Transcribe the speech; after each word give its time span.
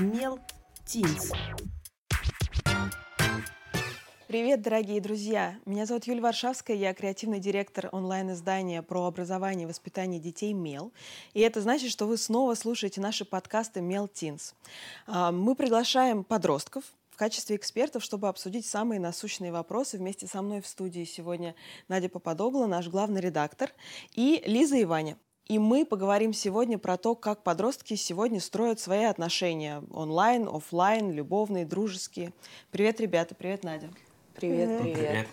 Мел 0.00 0.40
Тинс. 0.84 1.30
Привет, 4.26 4.60
дорогие 4.60 5.00
друзья! 5.00 5.56
Меня 5.66 5.86
зовут 5.86 6.08
Юлия 6.08 6.20
Варшавская, 6.20 6.76
я 6.76 6.92
креативный 6.94 7.38
директор 7.38 7.90
онлайн-издания 7.92 8.82
про 8.82 9.06
образование 9.06 9.64
и 9.64 9.68
воспитание 9.68 10.18
детей 10.18 10.52
«Мел». 10.52 10.92
И 11.32 11.40
это 11.40 11.60
значит, 11.60 11.92
что 11.92 12.06
вы 12.06 12.16
снова 12.16 12.56
слушаете 12.56 13.00
наши 13.00 13.24
подкасты 13.24 13.80
«Мел 13.80 14.08
Тинс». 14.08 14.56
А, 15.06 15.30
мы 15.30 15.54
приглашаем 15.54 16.24
подростков, 16.24 16.82
в 17.10 17.16
качестве 17.16 17.54
экспертов, 17.54 18.02
чтобы 18.02 18.26
обсудить 18.26 18.66
самые 18.66 18.98
насущные 18.98 19.52
вопросы. 19.52 19.98
Вместе 19.98 20.26
со 20.26 20.42
мной 20.42 20.60
в 20.60 20.66
студии 20.66 21.04
сегодня 21.04 21.54
Надя 21.86 22.08
Попадогла, 22.08 22.66
наш 22.66 22.88
главный 22.88 23.20
редактор, 23.20 23.70
и 24.16 24.42
Лиза 24.44 24.76
и 24.76 24.84
Ваня. 24.84 25.16
И 25.46 25.58
мы 25.58 25.84
поговорим 25.84 26.32
сегодня 26.32 26.78
про 26.78 26.96
то, 26.96 27.14
как 27.14 27.42
подростки 27.42 27.96
сегодня 27.96 28.40
строят 28.40 28.80
свои 28.80 29.04
отношения 29.04 29.82
онлайн, 29.92 30.48
офлайн, 30.48 31.10
любовные, 31.10 31.66
дружеские. 31.66 32.32
Привет, 32.70 32.98
ребята, 32.98 33.34
привет, 33.34 33.62
Надя. 33.62 33.88
Привет, 34.34 34.80
привет. 34.80 34.94
привет. 34.94 35.26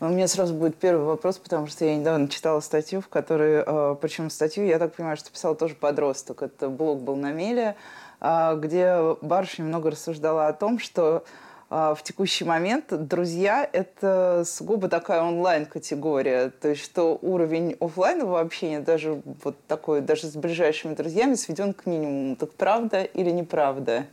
У 0.00 0.06
меня 0.06 0.26
сразу 0.26 0.54
будет 0.54 0.76
первый 0.76 1.04
вопрос, 1.04 1.36
потому 1.36 1.66
что 1.66 1.84
я 1.84 1.96
недавно 1.96 2.28
читала 2.28 2.60
статью, 2.60 3.02
в 3.02 3.08
которой, 3.08 3.62
э, 3.66 3.96
причем 4.00 4.30
статью, 4.30 4.64
я 4.64 4.78
так 4.78 4.94
понимаю, 4.94 5.18
что 5.18 5.30
писал 5.30 5.54
тоже 5.54 5.74
подросток. 5.74 6.40
Это 6.40 6.70
блог 6.70 7.02
был 7.02 7.16
на 7.16 7.30
Меле, 7.30 7.76
э, 8.22 8.56
где 8.56 9.16
барышня 9.20 9.66
много 9.66 9.90
рассуждала 9.90 10.48
о 10.48 10.54
том, 10.54 10.78
что 10.78 11.16
а, 11.16 11.24
в 11.70 11.98
текущий 12.02 12.44
момент 12.44 12.86
друзья– 13.06 13.68
это 13.72 14.42
сугубо 14.44 14.88
такая 14.88 15.22
онлайн-категория. 15.22 16.50
То 16.50 16.70
есть, 16.70 16.82
что 16.82 17.16
уровень 17.22 17.76
офлайнового 17.78 18.40
общения, 18.40 18.80
даже 18.80 19.22
вот 19.44 19.56
такой, 19.68 20.00
даже 20.00 20.26
с 20.26 20.34
ближайшими 20.34 20.94
друзьями, 20.94 21.34
сведен 21.34 21.72
к 21.72 21.86
минимуму. 21.86 22.34
Так 22.34 22.54
правда 22.54 23.04
или 23.04 23.30
неправда? 23.30 24.06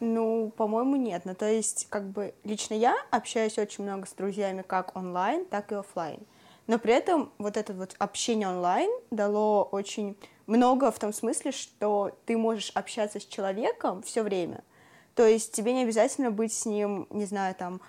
Ну, 0.00 0.52
по-моему, 0.58 0.96
нет. 0.96 1.22
Ну, 1.24 1.34
то 1.34 1.50
есть, 1.50 1.86
как 1.88 2.04
бы, 2.04 2.34
лично 2.44 2.74
я 2.74 2.94
общаюсь 3.10 3.56
очень 3.56 3.84
много 3.84 4.06
с 4.06 4.12
друзьями 4.12 4.62
как 4.66 4.94
онлайн, 4.94 5.46
так 5.46 5.72
и 5.72 5.76
офлайн. 5.76 6.20
Но 6.66 6.78
при 6.78 6.92
этом 6.92 7.32
вот 7.38 7.56
это 7.56 7.72
вот 7.72 7.94
общение 7.98 8.48
онлайн 8.48 8.90
дало 9.10 9.64
очень 9.64 10.18
много 10.46 10.90
в 10.90 10.98
том 10.98 11.14
смысле, 11.14 11.52
что 11.52 12.14
ты 12.26 12.36
можешь 12.36 12.72
общаться 12.74 13.20
с 13.20 13.24
человеком 13.24 14.02
все 14.02 14.22
время– 14.22 14.62
то 15.14 15.26
есть 15.26 15.52
тебе 15.52 15.72
не 15.72 15.82
обязательно 15.82 16.30
быть 16.30 16.52
с 16.52 16.66
ним, 16.66 17.06
не 17.10 17.24
знаю, 17.24 17.54
там, 17.54 17.80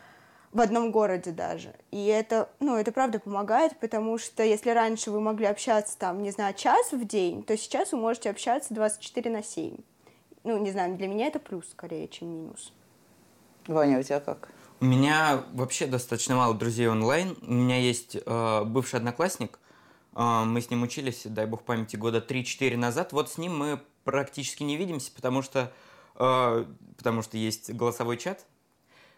в 0.52 0.62
одном 0.62 0.92
городе 0.92 1.32
даже. 1.32 1.74
И 1.92 2.06
это, 2.06 2.50
ну, 2.60 2.78
это 2.78 2.92
правда 2.92 3.20
помогает, 3.20 3.78
потому 3.80 4.18
что 4.18 4.42
если 4.42 4.70
раньше 4.70 5.12
вы 5.12 5.20
могли 5.20 5.48
общаться 5.48 5.98
там, 5.98 6.24
не 6.24 6.32
знаю, 6.32 6.54
час 6.54 6.94
в 6.94 7.06
день, 7.06 7.44
то 7.44 7.58
сейчас 7.58 7.92
вы 7.92 7.98
можете 7.98 8.30
общаться 8.30 8.74
24 8.74 9.30
на 9.30 9.44
7. 9.44 9.76
Ну, 10.46 10.58
не 10.58 10.72
знаю, 10.72 10.96
для 10.96 11.08
меня 11.08 11.28
это 11.28 11.40
плюс 11.40 11.70
скорее, 11.70 12.08
чем 12.08 12.30
минус. 12.30 12.72
Ваня, 13.68 14.00
у 14.00 14.04
тебя 14.04 14.20
как? 14.20 14.50
У 14.80 14.86
меня 14.86 15.44
вообще 15.54 15.88
достаточно 15.88 16.36
мало 16.36 16.54
друзей 16.54 16.88
онлайн. 16.88 17.36
У 17.42 17.54
меня 17.54 17.78
есть 17.78 18.16
э, 18.16 18.64
бывший 18.64 18.98
одноклассник. 18.98 19.60
Э, 20.16 20.44
мы 20.46 20.62
с 20.62 20.70
ним 20.70 20.84
учились, 20.84 21.24
дай 21.26 21.48
бог 21.48 21.64
памяти, 21.64 21.96
года 21.96 22.20
3-4 22.20 22.78
назад. 22.78 23.12
Вот 23.12 23.30
с 23.30 23.38
ним 23.38 23.58
мы 23.58 23.82
практически 24.04 24.64
не 24.64 24.78
видимся, 24.78 25.12
потому 25.14 25.42
что 25.42 25.72
потому 26.16 27.22
что 27.22 27.38
есть 27.38 27.72
голосовой 27.72 28.18
чат. 28.18 28.46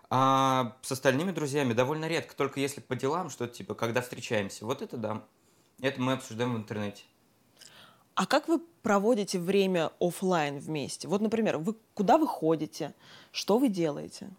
А 0.10 0.78
с 0.82 0.92
остальными 0.92 1.32
друзьями 1.32 1.74
довольно 1.74 2.08
редко, 2.08 2.36
только 2.36 2.60
если 2.60 2.80
по 2.80 2.96
делам, 2.96 3.30
что 3.30 3.48
типа, 3.48 3.76
когда 3.76 4.02
встречаемся. 4.02 4.66
Вот 4.66 4.82
это 4.82 4.96
да. 4.98 5.24
Это 5.82 6.02
мы 6.02 6.14
обсуждаем 6.14 6.54
в 6.54 6.58
интернете. 6.58 7.04
А 8.16 8.26
как 8.26 8.48
вы 8.48 8.60
проводите 8.82 9.38
время 9.38 9.92
офлайн 10.00 10.58
вместе? 10.58 11.08
Вот, 11.08 11.22
например, 11.22 11.58
вы 11.58 11.76
куда 11.94 12.18
вы 12.18 12.26
ходите? 12.26 12.94
Что 13.32 13.60
вы 13.60 13.68
делаете? 13.68 14.30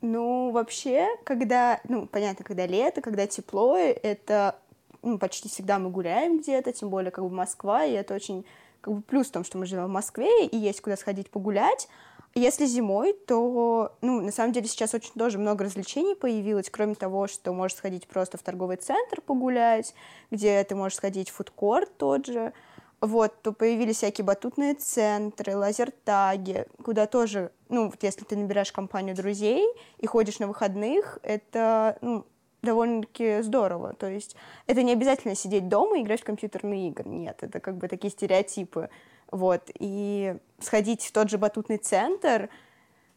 Ну, 0.00 0.52
вообще, 0.52 1.08
когда, 1.24 1.80
ну, 1.88 2.06
понятно, 2.06 2.44
когда 2.44 2.66
лето, 2.66 3.02
когда 3.02 3.26
тепло, 3.26 3.76
это 3.76 4.58
ну, 5.02 5.18
почти 5.18 5.48
всегда 5.48 5.78
мы 5.78 5.90
гуляем 5.90 6.38
где-то, 6.38 6.72
тем 6.72 6.88
более 6.88 7.10
как 7.10 7.24
бы 7.24 7.30
Москва, 7.30 7.84
и 7.84 7.92
это 7.92 8.14
очень 8.14 8.46
как 8.80 8.94
бы 8.94 9.02
плюс 9.02 9.28
в 9.28 9.32
том, 9.32 9.44
что 9.44 9.58
мы 9.58 9.66
живем 9.66 9.86
в 9.86 9.90
Москве 9.90 10.46
и 10.46 10.56
есть 10.56 10.80
куда 10.80 10.96
сходить 10.96 11.30
погулять. 11.30 11.88
Если 12.34 12.66
зимой, 12.66 13.14
то, 13.26 13.96
ну, 14.02 14.20
на 14.20 14.30
самом 14.30 14.52
деле 14.52 14.68
сейчас 14.68 14.94
очень 14.94 15.12
тоже 15.14 15.38
много 15.38 15.64
развлечений 15.64 16.14
появилось, 16.14 16.70
кроме 16.70 16.94
того, 16.94 17.26
что 17.26 17.52
можешь 17.52 17.76
сходить 17.76 18.06
просто 18.06 18.36
в 18.36 18.42
торговый 18.42 18.76
центр 18.76 19.20
погулять, 19.20 19.94
где 20.30 20.62
ты 20.64 20.74
можешь 20.74 20.96
сходить 20.96 21.30
в 21.30 21.34
фудкорт 21.34 21.90
тот 21.96 22.26
же, 22.26 22.52
вот, 23.00 23.42
то 23.42 23.52
появились 23.52 23.96
всякие 23.96 24.24
батутные 24.24 24.74
центры, 24.74 25.56
лазертаги, 25.56 26.66
куда 26.82 27.06
тоже, 27.06 27.50
ну, 27.68 27.86
вот 27.86 28.02
если 28.02 28.24
ты 28.24 28.36
набираешь 28.36 28.72
компанию 28.72 29.14
друзей 29.14 29.66
и 29.98 30.06
ходишь 30.06 30.38
на 30.38 30.48
выходных, 30.48 31.18
это, 31.22 31.96
ну, 32.00 32.26
довольно-таки 32.62 33.42
здорово. 33.42 33.94
То 33.94 34.08
есть 34.08 34.36
это 34.66 34.82
не 34.82 34.92
обязательно 34.92 35.34
сидеть 35.34 35.68
дома 35.68 35.98
и 35.98 36.02
играть 36.02 36.20
в 36.20 36.24
компьютерные 36.24 36.88
игры. 36.88 37.08
Нет, 37.08 37.38
это 37.42 37.60
как 37.60 37.76
бы 37.76 37.88
такие 37.88 38.10
стереотипы. 38.10 38.90
Вот. 39.30 39.70
И 39.78 40.36
сходить 40.58 41.04
в 41.04 41.12
тот 41.12 41.30
же 41.30 41.38
батутный 41.38 41.78
центр, 41.78 42.48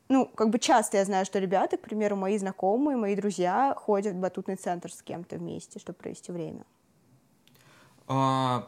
ну, 0.09 0.25
как 0.25 0.49
бы 0.49 0.59
часто 0.59 0.97
я 0.97 1.05
знаю, 1.05 1.25
что 1.25 1.39
ребята, 1.39 1.77
к 1.77 1.81
примеру, 1.81 2.17
мои 2.17 2.37
знакомые, 2.37 2.97
мои 2.97 3.15
друзья 3.15 3.73
ходят 3.77 4.13
в 4.13 4.19
батутный 4.19 4.57
центр 4.57 4.91
с 4.91 5.01
кем-то 5.01 5.37
вместе, 5.37 5.79
чтобы 5.79 5.97
провести 5.99 6.33
время. 6.33 6.65
А, 8.07 8.67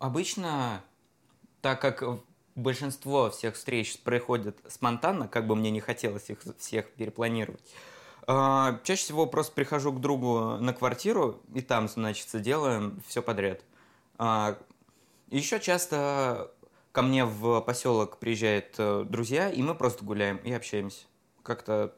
обычно, 0.00 0.82
так 1.60 1.80
как 1.80 2.02
большинство 2.56 3.30
всех 3.30 3.54
встреч 3.54 4.00
происходит 4.00 4.58
спонтанно, 4.68 5.28
как 5.28 5.46
бы 5.46 5.54
мне 5.54 5.70
не 5.70 5.80
хотелось 5.80 6.28
их 6.30 6.40
всех 6.58 6.90
перепланировать, 6.94 7.62
чаще 8.84 9.02
всего 9.02 9.26
просто 9.26 9.52
прихожу 9.52 9.92
к 9.92 10.00
другу 10.00 10.56
на 10.58 10.72
квартиру, 10.72 11.40
и 11.54 11.60
там, 11.60 11.88
значит, 11.88 12.28
делаем 12.40 13.02
все 13.06 13.22
подряд. 13.22 13.62
А, 14.18 14.58
еще 15.28 15.60
часто 15.60 16.52
ко 16.92 17.02
мне 17.02 17.24
в 17.24 17.60
поселок 17.60 18.18
приезжают 18.18 18.74
э, 18.78 19.04
друзья, 19.08 19.48
и 19.48 19.62
мы 19.62 19.74
просто 19.74 20.04
гуляем 20.04 20.36
и 20.38 20.52
общаемся. 20.52 21.06
Как-то 21.42 21.94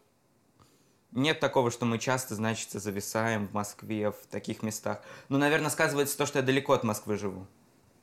нет 1.13 1.41
такого, 1.41 1.71
что 1.71 1.85
мы 1.85 1.99
часто, 1.99 2.35
значит, 2.35 2.71
зависаем 2.71 3.49
в 3.49 3.53
Москве, 3.53 4.11
в 4.11 4.27
таких 4.31 4.63
местах. 4.63 5.03
Ну, 5.29 5.39
наверное, 5.39 5.71
сказывается 5.71 6.17
то, 6.17 6.27
что 6.27 6.39
я 6.39 6.45
далеко 6.45 6.73
от 6.73 6.85
Москвы 6.85 7.17
живу. 7.17 7.47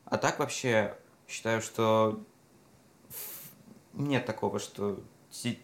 А 0.06 0.18
так 0.18 0.40
вообще 0.40 0.98
считаю, 1.28 1.62
что 1.62 2.24
нет 3.94 4.26
такого, 4.26 4.60
что 4.60 5.00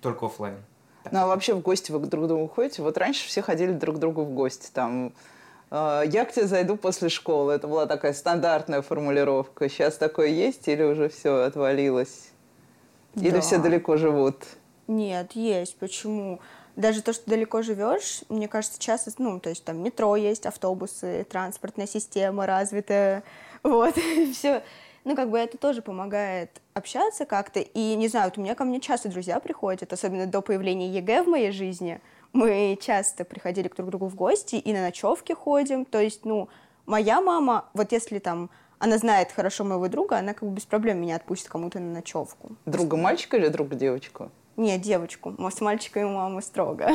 только 0.02 0.26
офлайн. 0.28 0.64
Ну, 1.11 1.19
а 1.19 1.27
вообще 1.27 1.53
в 1.53 1.61
гости 1.61 1.91
вы 1.91 1.99
друг 1.99 2.25
к 2.25 2.27
другу 2.27 2.47
ходите? 2.47 2.81
Вот 2.81 2.97
раньше 2.97 3.27
все 3.27 3.41
ходили 3.41 3.71
друг 3.71 3.97
к 3.97 3.99
другу 3.99 4.23
в 4.23 4.33
гости. 4.33 4.69
Там, 4.73 5.13
э, 5.71 6.03
я 6.05 6.25
к 6.25 6.31
тебе 6.31 6.47
зайду 6.47 6.77
после 6.77 7.09
школы. 7.09 7.53
Это 7.53 7.67
была 7.67 7.85
такая 7.85 8.13
стандартная 8.13 8.81
формулировка. 8.81 9.69
Сейчас 9.69 9.97
такое 9.97 10.27
есть 10.27 10.67
или 10.67 10.83
уже 10.83 11.09
все 11.09 11.43
отвалилось? 11.43 12.29
Или 13.16 13.31
да. 13.31 13.41
все 13.41 13.57
далеко 13.57 13.97
живут? 13.97 14.43
Нет, 14.88 15.33
есть. 15.33 15.77
Почему? 15.77 16.39
Даже 16.75 17.01
то, 17.01 17.13
что 17.13 17.29
далеко 17.29 17.61
живешь, 17.61 18.23
мне 18.27 18.49
кажется, 18.49 18.77
часто, 18.79 19.11
ну, 19.17 19.39
то 19.39 19.49
есть 19.49 19.63
там 19.63 19.81
метро 19.81 20.16
есть, 20.17 20.45
автобусы, 20.45 21.25
транспортная 21.29 21.87
система 21.87 22.45
развитая, 22.45 23.23
вот, 23.63 23.95
все 24.33 24.61
ну, 25.05 25.16
как 25.16 25.29
бы 25.29 25.38
это 25.38 25.57
тоже 25.57 25.81
помогает 25.81 26.61
общаться 26.73 27.25
как-то. 27.25 27.59
И, 27.59 27.95
не 27.95 28.07
знаю, 28.07 28.29
вот 28.29 28.38
у 28.38 28.41
меня 28.41 28.55
ко 28.55 28.66
мне 28.66 28.81
часто 28.81 29.07
друзья 29.07 29.39
приходят, 29.39 29.93
особенно 29.93 30.25
до 30.25 30.41
появления 30.41 30.89
ЕГЭ 30.89 31.23
в 31.23 31.27
моей 31.27 31.51
жизни. 31.51 32.01
Мы 32.33 32.77
часто 32.81 33.23
приходили 33.23 33.67
к 33.67 33.75
друг 33.75 33.89
другу 33.89 34.07
в 34.07 34.16
гости 34.16 34.55
и 34.55 34.73
на 34.73 34.81
ночевки 34.81 35.31
ходим. 35.33 35.85
То 35.85 36.01
есть, 36.01 36.25
ну, 36.25 36.49
моя 36.88 37.21
мама, 37.21 37.69
вот 37.73 37.91
если 37.91 38.19
там 38.19 38.49
она 38.79 38.97
знает 38.97 39.31
хорошо 39.31 39.63
моего 39.63 39.88
друга, 39.88 40.17
она 40.17 40.33
как 40.33 40.49
бы 40.49 40.55
без 40.55 40.66
проблем 40.66 40.99
меня 40.99 41.16
отпустит 41.16 41.49
кому-то 41.49 41.79
на 41.79 41.93
ночевку. 41.93 42.55
Друга 42.66 42.97
мальчика 42.97 43.37
или 43.37 43.47
друга 43.47 43.75
девочку? 43.75 44.31
Нет, 44.58 44.81
девочку. 44.81 45.35
С 45.37 45.61
мальчиком 45.61 46.01
и 46.01 46.05
мамой 46.05 46.41
строго. 46.41 46.90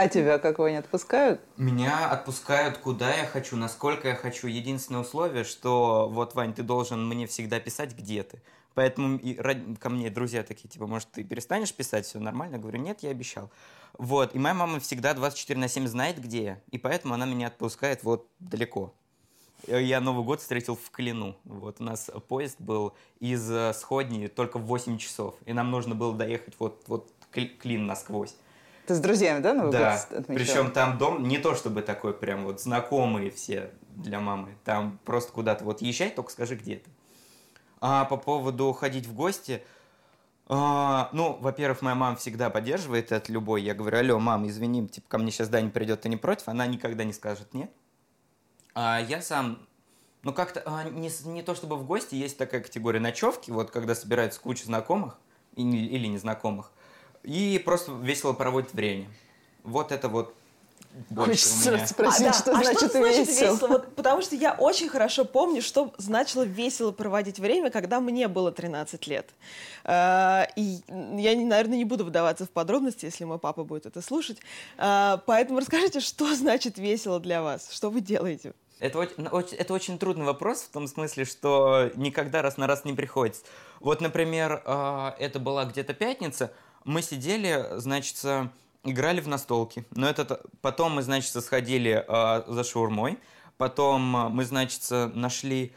А 0.00 0.08
тебя 0.08 0.38
как 0.38 0.58
не 0.60 0.76
отпускают? 0.76 1.42
Меня 1.58 2.08
отпускают 2.08 2.78
куда 2.78 3.14
я 3.14 3.26
хочу, 3.26 3.54
насколько 3.56 4.08
я 4.08 4.14
хочу. 4.14 4.46
Единственное 4.46 5.02
условие, 5.02 5.44
что 5.44 6.08
вот, 6.10 6.34
Вань, 6.34 6.54
ты 6.54 6.62
должен 6.62 7.06
мне 7.06 7.26
всегда 7.26 7.60
писать, 7.60 7.94
где 7.94 8.22
ты. 8.22 8.40
Поэтому 8.72 9.18
и 9.18 9.34
ко 9.74 9.90
мне 9.90 10.08
друзья 10.08 10.42
такие, 10.42 10.68
типа, 10.68 10.86
может, 10.86 11.10
ты 11.10 11.22
перестанешь 11.22 11.74
писать, 11.74 12.06
все 12.06 12.18
нормально? 12.18 12.54
Я 12.54 12.62
говорю, 12.62 12.78
нет, 12.78 13.00
я 13.02 13.10
обещал. 13.10 13.50
Вот, 13.98 14.34
и 14.34 14.38
моя 14.38 14.54
мама 14.54 14.80
всегда 14.80 15.12
24 15.12 15.60
на 15.60 15.68
7 15.68 15.86
знает, 15.86 16.18
где 16.18 16.42
я, 16.42 16.60
и 16.70 16.78
поэтому 16.78 17.12
она 17.12 17.26
меня 17.26 17.48
отпускает 17.48 18.02
вот 18.02 18.26
далеко. 18.38 18.94
Я 19.66 20.00
Новый 20.00 20.24
год 20.24 20.40
встретил 20.40 20.76
в 20.76 20.90
Клину. 20.90 21.36
Вот 21.44 21.76
у 21.78 21.84
нас 21.84 22.10
поезд 22.26 22.58
был 22.58 22.94
из 23.18 23.50
э, 23.50 23.74
Сходни 23.74 24.28
только 24.28 24.58
в 24.58 24.64
8 24.64 24.96
часов, 24.96 25.34
и 25.44 25.52
нам 25.52 25.70
нужно 25.70 25.94
было 25.94 26.16
доехать 26.16 26.54
вот, 26.58 26.84
вот 26.86 27.12
Клин 27.32 27.84
насквозь. 27.84 28.34
Ты 28.90 28.96
с 28.96 28.98
друзьями, 28.98 29.40
да, 29.40 29.54
Новый 29.54 29.70
да. 29.70 30.04
год 30.10 30.18
отмечал? 30.18 30.34
Причем 30.34 30.72
там 30.72 30.98
дом 30.98 31.22
не 31.22 31.38
то 31.38 31.54
чтобы 31.54 31.82
такой 31.82 32.12
прям 32.12 32.44
вот 32.44 32.60
знакомые 32.60 33.30
все 33.30 33.70
для 33.94 34.18
мамы. 34.18 34.56
Там 34.64 34.98
просто 35.04 35.30
куда-то 35.30 35.64
вот 35.64 35.80
езжай, 35.80 36.10
только 36.10 36.32
скажи, 36.32 36.56
где 36.56 36.78
ты. 36.78 36.90
А 37.80 38.04
по 38.06 38.16
поводу 38.16 38.72
ходить 38.72 39.06
в 39.06 39.14
гости, 39.14 39.62
А, 40.48 41.08
ну, 41.12 41.38
во-первых, 41.40 41.82
моя 41.82 41.94
мама 41.94 42.16
всегда 42.16 42.50
поддерживает 42.50 43.12
это 43.12 43.30
любой. 43.30 43.62
Я 43.62 43.74
говорю, 43.74 43.98
алло, 43.98 44.18
мам, 44.18 44.48
извини, 44.48 44.88
типа, 44.88 45.06
ко 45.08 45.18
мне 45.18 45.30
сейчас 45.30 45.48
Даня 45.48 45.70
придет, 45.70 46.00
ты 46.00 46.08
не 46.08 46.16
против? 46.16 46.48
Она 46.48 46.66
никогда 46.66 47.04
не 47.04 47.12
скажет 47.12 47.54
нет. 47.54 47.70
А 48.74 48.98
я 48.98 49.22
сам, 49.22 49.60
ну, 50.24 50.32
как-то, 50.32 50.64
а, 50.66 50.82
не, 50.82 51.08
не 51.26 51.42
то 51.42 51.54
чтобы 51.54 51.76
в 51.76 51.86
гости, 51.86 52.16
есть 52.16 52.38
такая 52.38 52.60
категория 52.60 52.98
ночевки, 52.98 53.52
вот, 53.52 53.70
когда 53.70 53.94
собирается 53.94 54.40
куча 54.40 54.64
знакомых 54.64 55.16
или, 55.54 55.76
или 55.76 56.08
незнакомых, 56.08 56.72
и 57.22 57.60
просто 57.64 57.92
весело 57.92 58.32
проводит 58.32 58.72
время. 58.72 59.06
Вот 59.62 59.92
это 59.92 60.08
вот 60.08 60.34
больше 61.08 61.48
Хочется 61.48 61.70
у 61.70 61.74
меня. 61.74 61.86
спросить, 61.86 62.26
а, 62.26 62.30
да. 62.30 62.32
что 62.32 62.50
а 62.50 62.54
значит 62.54 62.78
что 62.78 62.88
значит 62.88 63.28
весело? 63.28 63.52
весело? 63.52 63.68
Вот, 63.68 63.94
потому 63.94 64.22
что 64.22 64.34
я 64.34 64.52
очень 64.54 64.88
хорошо 64.88 65.24
помню, 65.24 65.62
что 65.62 65.94
значило 65.98 66.42
весело 66.42 66.90
проводить 66.90 67.38
время, 67.38 67.70
когда 67.70 68.00
мне 68.00 68.26
было 68.26 68.50
13 68.50 69.06
лет. 69.06 69.28
А, 69.84 70.48
и 70.56 70.80
я, 70.88 71.36
наверное, 71.36 71.76
не 71.78 71.84
буду 71.84 72.04
вдаваться 72.04 72.44
в 72.44 72.50
подробности, 72.50 73.04
если 73.04 73.24
мой 73.24 73.38
папа 73.38 73.62
будет 73.62 73.86
это 73.86 74.02
слушать. 74.02 74.38
А, 74.78 75.22
поэтому 75.26 75.60
расскажите, 75.60 76.00
что 76.00 76.34
значит 76.34 76.76
весело 76.76 77.20
для 77.20 77.40
вас? 77.42 77.70
Что 77.70 77.90
вы 77.90 78.00
делаете? 78.00 78.52
Это 78.80 78.98
очень, 78.98 79.28
очень- 79.28 79.58
это 79.58 79.74
очень 79.74 79.98
трудный 79.98 80.24
вопрос 80.24 80.62
в 80.62 80.70
том 80.70 80.88
смысле, 80.88 81.24
что 81.24 81.90
никогда 81.94 82.42
раз 82.42 82.56
на 82.56 82.66
раз 82.66 82.84
не 82.84 82.94
приходится. 82.94 83.42
Вот, 83.78 84.00
например, 84.00 84.62
э, 84.64 85.12
это 85.20 85.38
была 85.38 85.66
где-то 85.66 85.92
пятница, 85.94 86.50
мы 86.84 87.02
сидели, 87.02 87.66
значит, 87.76 88.24
играли 88.84 89.20
в 89.20 89.28
настолки. 89.28 89.84
Но 89.90 90.08
это 90.08 90.40
потом 90.60 90.92
мы, 90.92 91.02
значит, 91.02 91.30
сходили 91.42 92.04
э, 92.06 92.42
за 92.46 92.64
шаурмой, 92.64 93.18
потом 93.56 94.16
э, 94.16 94.28
мы, 94.28 94.44
значит, 94.44 94.82
нашли, 94.90 95.72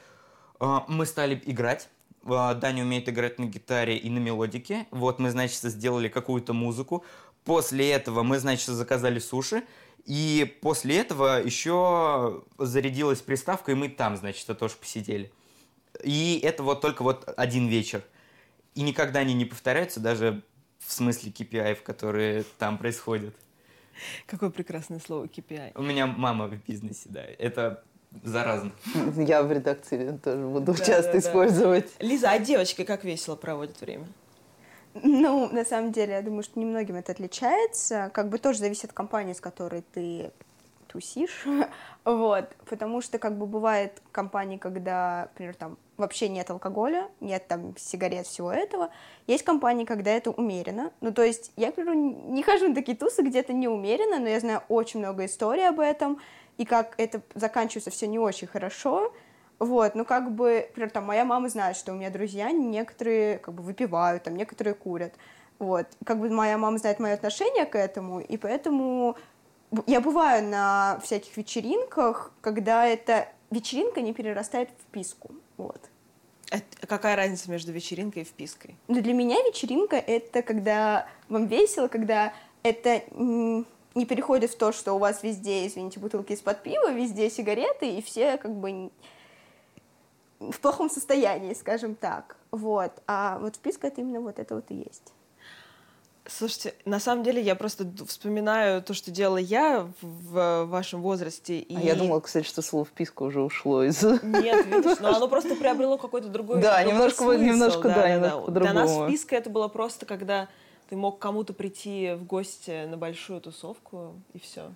э, 0.59 0.79
мы 0.87 1.05
стали 1.05 1.41
играть. 1.45 1.89
Э, 2.25 2.55
Даня 2.55 2.83
умеет 2.83 3.09
играть 3.09 3.39
на 3.39 3.45
гитаре 3.45 3.97
и 3.97 4.09
на 4.09 4.19
мелодике. 4.19 4.87
Вот 4.91 5.19
мы, 5.19 5.31
значит, 5.31 5.61
сделали 5.61 6.07
какую-то 6.07 6.53
музыку. 6.53 7.03
После 7.43 7.91
этого 7.91 8.23
мы, 8.23 8.39
значит, 8.39 8.67
заказали 8.67 9.19
суши. 9.19 9.63
И 10.05 10.57
после 10.61 10.99
этого 10.99 11.41
еще 11.41 12.43
зарядилась 12.57 13.21
приставка, 13.21 13.71
и 13.71 13.75
мы 13.75 13.87
там, 13.87 14.17
значит, 14.17 14.45
тоже 14.57 14.75
посидели. 14.75 15.31
И 16.03 16.41
это 16.43 16.63
вот 16.63 16.81
только 16.81 17.03
вот 17.03 17.31
один 17.37 17.67
вечер. 17.67 18.03
И 18.75 18.81
никогда 18.81 19.19
они 19.19 19.33
не 19.33 19.45
повторяются, 19.45 19.99
даже 19.99 20.43
в 20.85 20.91
смысле 20.91 21.31
KPI, 21.31 21.75
которые 21.83 22.43
там 22.57 22.77
происходят. 22.77 23.35
Какое 24.25 24.49
прекрасное 24.49 24.99
слово 24.99 25.25
KPI. 25.25 25.71
У 25.75 25.81
меня 25.81 26.07
мама 26.07 26.47
в 26.47 26.55
бизнесе, 26.67 27.09
да. 27.09 27.23
Это 27.37 27.83
заразно. 28.23 28.71
Я 29.17 29.43
в 29.43 29.51
редакции 29.51 30.17
тоже 30.23 30.45
буду 30.45 30.73
Да, 30.73 30.77
часто 30.77 31.03
да, 31.03 31.11
да. 31.13 31.19
использовать. 31.19 31.91
Лиза, 31.99 32.31
а 32.31 32.39
девочки 32.39 32.83
как 32.83 33.03
весело 33.03 33.35
проводят 33.35 33.79
время? 33.81 34.07
Ну, 35.01 35.49
на 35.51 35.65
самом 35.65 35.91
деле, 35.91 36.13
я 36.13 36.21
думаю, 36.21 36.43
что 36.43 36.59
немногим 36.59 36.95
это 36.95 37.11
отличается. 37.13 38.11
Как 38.13 38.29
бы 38.29 38.37
тоже 38.37 38.59
зависит 38.59 38.85
от 38.85 38.93
компании, 38.93 39.33
с 39.33 39.41
которой 39.41 39.83
ты 39.93 40.31
тусишь. 40.93 41.45
вот. 42.05 42.49
Потому 42.69 43.01
что, 43.01 43.19
как 43.19 43.37
бы, 43.37 43.45
бывает 43.45 44.01
компании, 44.11 44.57
когда, 44.57 45.27
например, 45.33 45.55
там 45.55 45.77
вообще 45.97 46.29
нет 46.29 46.49
алкоголя, 46.49 47.09
нет 47.19 47.47
там 47.47 47.75
сигарет, 47.77 48.27
всего 48.27 48.51
этого. 48.51 48.89
Есть 49.27 49.43
компании, 49.43 49.85
когда 49.85 50.11
это 50.11 50.31
умеренно. 50.31 50.91
Ну, 51.01 51.11
то 51.11 51.23
есть, 51.23 51.51
я, 51.55 51.71
к 51.71 51.75
примеру, 51.75 51.95
не 51.95 52.43
хожу 52.43 52.69
на 52.69 52.75
такие 52.75 52.97
тусы, 52.97 53.23
где 53.23 53.39
это 53.39 53.53
не 53.53 53.67
умеренно, 53.67 54.19
но 54.19 54.29
я 54.29 54.39
знаю 54.39 54.63
очень 54.69 54.99
много 54.99 55.25
историй 55.25 55.67
об 55.67 55.79
этом, 55.79 56.19
и 56.57 56.65
как 56.65 56.93
это 56.97 57.21
заканчивается 57.33 57.89
все 57.89 58.07
не 58.07 58.19
очень 58.19 58.47
хорошо. 58.47 59.11
Вот, 59.59 59.95
ну 59.95 60.03
как 60.03 60.31
бы, 60.35 60.65
например, 60.69 60.89
там 60.89 61.05
моя 61.05 61.25
мама 61.25 61.47
знает, 61.47 61.77
что 61.77 61.93
у 61.93 61.95
меня 61.95 62.09
друзья 62.09 62.51
некоторые 62.51 63.37
как 63.37 63.53
бы 63.53 63.63
выпивают, 63.63 64.23
там 64.23 64.35
некоторые 64.35 64.73
курят. 64.73 65.13
Вот, 65.59 65.87
как 66.05 66.19
бы 66.19 66.29
моя 66.29 66.57
мама 66.57 66.77
знает 66.77 66.99
мое 66.99 67.13
отношение 67.13 67.65
к 67.65 67.77
этому, 67.77 68.19
и 68.19 68.37
поэтому 68.37 69.15
я 69.87 70.01
бываю 70.01 70.43
на 70.43 70.99
всяких 71.03 71.35
вечеринках, 71.37 72.31
когда 72.41 72.85
эта 72.85 73.29
вечеринка 73.51 74.01
не 74.01 74.13
перерастает 74.13 74.69
в 74.69 74.91
писку. 74.91 75.31
Вот. 75.57 75.89
А 76.51 76.85
какая 76.85 77.15
разница 77.15 77.49
между 77.49 77.71
вечеринкой 77.71 78.23
и 78.23 78.25
впиской? 78.25 78.75
Но 78.87 79.01
для 79.01 79.13
меня 79.13 79.37
вечеринка 79.37 79.95
это 79.95 80.41
когда 80.43 81.07
вам 81.27 81.47
весело, 81.47 81.87
когда 81.87 82.33
это 82.61 83.01
не 83.15 84.05
переходит 84.05 84.51
в 84.51 84.57
то, 84.57 84.71
что 84.71 84.93
у 84.93 84.99
вас 84.99 85.23
везде, 85.23 85.65
извините, 85.67 85.99
бутылки 85.99 86.33
из-под 86.33 86.61
пива, 86.63 86.91
везде 86.91 87.29
сигареты, 87.29 87.89
и 87.89 88.01
все 88.01 88.37
как 88.37 88.55
бы 88.55 88.91
в 90.39 90.59
плохом 90.59 90.89
состоянии, 90.89 91.53
скажем 91.53 91.95
так. 91.95 92.37
Вот. 92.51 92.91
А 93.07 93.39
вот 93.39 93.55
вписка 93.55 93.87
это 93.87 94.01
именно 94.01 94.21
вот 94.21 94.39
это 94.39 94.55
вот 94.55 94.69
и 94.69 94.75
есть. 94.75 95.13
Слушайте, 96.25 96.73
на 96.85 97.01
самом 97.01 97.23
деле 97.23 97.41
я 97.41 97.53
просто 97.53 97.85
вспоминаю 98.07 98.81
то, 98.81 98.93
что 98.93 99.11
делала 99.11 99.37
я 99.37 99.89
в, 100.01 100.07
в 100.31 100.65
вашем 100.65 101.01
возрасте. 101.01 101.59
И... 101.59 101.75
А 101.75 101.81
я 101.81 101.95
думала, 101.95 102.21
кстати, 102.21 102.47
что 102.47 102.61
слово 102.61 102.85
«вписка» 102.85 103.23
уже 103.23 103.41
ушло 103.41 103.83
из... 103.83 104.01
Нет, 104.01 104.21
видишь, 104.65 104.99
но 104.99 105.15
оно 105.15 105.27
просто 105.27 105.55
приобрело 105.55 105.97
какой-то 105.97 106.29
другой 106.29 106.61
Да, 106.61 106.77
другой 106.77 106.93
немножко 106.93 107.23
смысл. 107.23 107.41
немножко, 107.41 107.89
да, 107.89 108.09
немножко 108.09 108.51
Для 108.51 108.73
нас 108.73 108.91
вписка 108.91 109.35
это 109.35 109.49
было 109.49 109.67
просто, 109.67 110.05
когда 110.05 110.47
ты 110.89 110.95
мог 110.95 111.19
кому-то 111.19 111.51
прийти 111.51 112.13
в 112.13 112.23
гости 112.23 112.85
на 112.85 112.95
большую 112.95 113.41
тусовку, 113.41 114.13
и 114.33 114.39
все. 114.39 114.71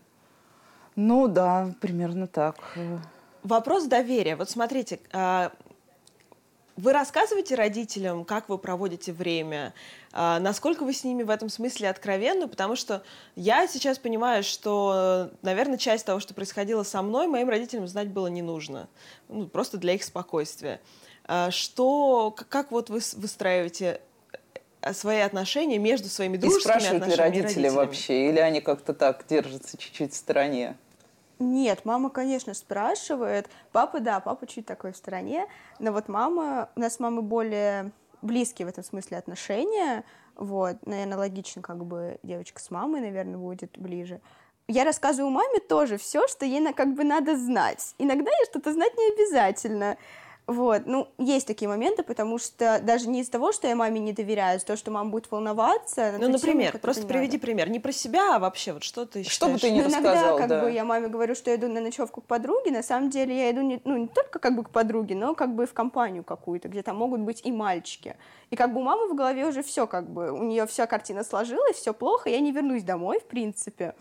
Ну 0.97 1.29
да, 1.29 1.73
примерно 1.79 2.27
так. 2.27 2.57
Вопрос 3.43 3.85
доверия. 3.85 4.35
Вот 4.35 4.49
смотрите, 4.49 4.99
а, 5.13 5.53
вы 6.77 6.93
рассказываете 6.93 7.55
родителям, 7.55 8.23
как 8.23 8.47
вы 8.49 8.57
проводите 8.57 9.11
время, 9.11 9.73
А, 10.13 10.39
насколько 10.39 10.83
вы 10.83 10.93
с 10.93 11.03
ними 11.03 11.23
в 11.23 11.29
этом 11.29 11.49
смысле 11.49 11.89
откровенны, 11.89 12.47
потому 12.47 12.75
что 12.75 13.03
я 13.35 13.67
сейчас 13.67 13.99
понимаю, 13.99 14.43
что, 14.43 15.29
наверное, 15.41 15.77
часть 15.77 16.05
того, 16.05 16.19
что 16.19 16.33
происходило 16.33 16.83
со 16.83 17.01
мной, 17.01 17.27
моим 17.27 17.49
родителям 17.49 17.87
знать 17.87 18.07
было 18.07 18.27
не 18.27 18.41
нужно, 18.41 18.87
ну, 19.27 19.47
просто 19.47 19.77
для 19.77 19.93
их 19.93 20.03
спокойствия. 20.03 20.79
А, 21.25 21.51
Что, 21.51 22.31
как 22.49 22.71
вот 22.71 22.89
вы 22.89 23.01
выстраиваете 23.15 24.01
э, 24.81 24.93
свои 24.93 25.19
отношения 25.19 25.77
между 25.77 26.07
своими 26.09 26.37
И 26.37 26.39
дружескими 26.39 26.61
спрашивают 26.63 27.05
ли 27.05 27.13
отношениями 27.13 27.35
и 27.37 27.41
родители 27.41 27.63
родителями? 27.63 27.75
вообще, 27.85 28.29
или 28.29 28.39
они 28.39 28.61
как-то 28.61 28.93
так 28.93 29.25
держатся 29.27 29.77
чуть-чуть 29.77 30.13
в 30.13 30.15
стороне? 30.15 30.77
Нет, 31.39 31.85
мама, 31.85 32.09
конечно, 32.09 32.53
спрашивает. 32.53 33.49
Папа, 33.71 33.99
да, 33.99 34.19
папа 34.19 34.47
чуть 34.47 34.65
такой 34.65 34.91
в 34.91 34.97
стороне. 34.97 35.47
Но 35.79 35.91
вот 35.91 36.07
мама, 36.07 36.69
у 36.75 36.79
нас 36.79 36.95
с 36.95 36.99
мамой 36.99 37.23
более 37.23 37.91
близкие 38.21 38.65
в 38.65 38.69
этом 38.69 38.83
смысле 38.83 39.17
отношения. 39.17 40.03
Вот, 40.35 40.85
наверное, 40.85 41.17
логично, 41.17 41.61
как 41.61 41.85
бы 41.85 42.19
девочка 42.23 42.61
с 42.61 42.71
мамой, 42.71 43.01
наверное, 43.01 43.37
будет 43.37 43.77
ближе. 43.77 44.21
Я 44.67 44.83
рассказываю 44.83 45.31
маме 45.31 45.59
тоже 45.59 45.97
все, 45.97 46.27
что 46.27 46.45
ей 46.45 46.73
как 46.73 46.93
бы 46.93 47.03
надо 47.03 47.37
знать. 47.37 47.95
Иногда 47.97 48.29
ей 48.29 48.45
что-то 48.49 48.73
знать 48.73 48.93
не 48.97 49.13
обязательно. 49.13 49.97
Вот, 50.47 50.83
ну, 50.85 51.09
есть 51.17 51.45
такие 51.45 51.67
моменты, 51.67 52.03
потому 52.03 52.37
что 52.37 52.79
даже 52.81 53.09
не 53.09 53.19
из-за 53.19 53.33
того, 53.33 53.51
что 53.51 53.67
я 53.67 53.75
маме 53.75 53.99
не 53.99 54.13
доверяю, 54.13 54.55
а 54.55 54.59
того, 54.65 54.77
что 54.77 54.91
мама 54.91 55.09
будет 55.09 55.29
волноваться. 55.29 56.13
Ну, 56.13 56.19
тему, 56.19 56.31
например, 56.31 56.67
которую 56.67 56.81
просто 56.81 57.01
не 57.03 57.07
приведи 57.09 57.33
надо. 57.35 57.39
пример. 57.41 57.69
Не 57.69 57.79
про 57.81 57.91
себя, 57.91 58.35
а 58.37 58.39
вообще, 58.39 58.71
вот 58.71 58.83
что 58.83 59.05
ты 59.05 59.23
Что 59.25 59.47
бы 59.47 59.59
считаешь? 59.59 59.61
ты 59.61 59.71
ни 59.71 59.81
Ну, 59.81 59.89
иногда, 59.89 60.37
как 60.37 60.47
да. 60.47 60.61
бы, 60.63 60.71
я 60.71 60.85
маме 60.85 61.09
говорю, 61.09 61.35
что 61.35 61.49
я 61.49 61.57
иду 61.57 61.67
на 61.67 61.81
ночевку 61.81 62.21
к 62.21 62.25
подруге, 62.27 62.71
на 62.71 62.81
самом 62.81 63.09
деле 63.09 63.37
я 63.37 63.51
иду 63.51 63.59
не, 63.61 63.81
ну, 63.83 63.97
не 63.97 64.07
только 64.07 64.39
как 64.39 64.55
бы 64.55 64.63
к 64.63 64.69
подруге, 64.69 65.15
но 65.15 65.35
как 65.35 65.53
бы 65.53 65.65
в 65.65 65.73
компанию 65.73 66.23
какую-то, 66.23 66.69
где 66.69 66.81
там 66.81 66.95
могут 66.95 67.19
быть 67.19 67.41
и 67.43 67.51
мальчики. 67.51 68.15
И 68.49 68.55
как 68.55 68.73
бы 68.73 68.79
у 68.79 68.83
мамы 68.83 69.09
в 69.09 69.15
голове 69.15 69.47
уже 69.47 69.63
все 69.63 69.85
как 69.85 70.09
бы, 70.09 70.31
у 70.31 70.43
нее 70.43 70.65
вся 70.65 70.87
картина 70.87 71.25
сложилась, 71.25 71.75
все 71.75 71.93
плохо, 71.93 72.29
я 72.29 72.39
не 72.39 72.53
вернусь 72.53 72.83
домой, 72.83 73.19
в 73.19 73.25
принципе. 73.25 73.95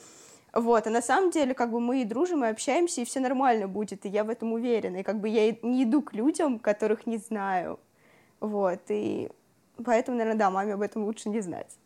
Вот, 0.57 0.87
а 0.87 0.91
на 0.91 1.03
самом 1.03 1.31
деле, 1.31 1.53
как 1.53 1.71
бы 1.71 1.81
мы 1.81 2.01
и 2.01 2.05
дружим, 2.07 2.43
и 2.43 2.49
общаемся, 2.49 3.03
и 3.03 3.05
все 3.05 3.21
нормально 3.21 3.69
будет, 3.69 4.07
и 4.07 4.09
я 4.09 4.25
в 4.25 4.31
этом 4.31 4.55
уверена. 4.55 4.97
И 4.97 5.03
как 5.03 5.21
бы 5.21 5.29
я 5.29 5.55
не 5.61 5.85
иду 5.85 6.01
к 6.01 6.15
людям, 6.15 6.59
которых 6.59 7.07
не 7.07 7.19
знаю. 7.19 7.79
Вот, 8.41 8.81
и 8.89 9.31
поэтому, 9.85 10.17
наверное, 10.17 10.39
да, 10.39 10.51
маме 10.51 10.73
об 10.73 10.81
этом 10.81 11.05
лучше 11.05 11.29
не 11.29 11.43
знать. 11.43 11.77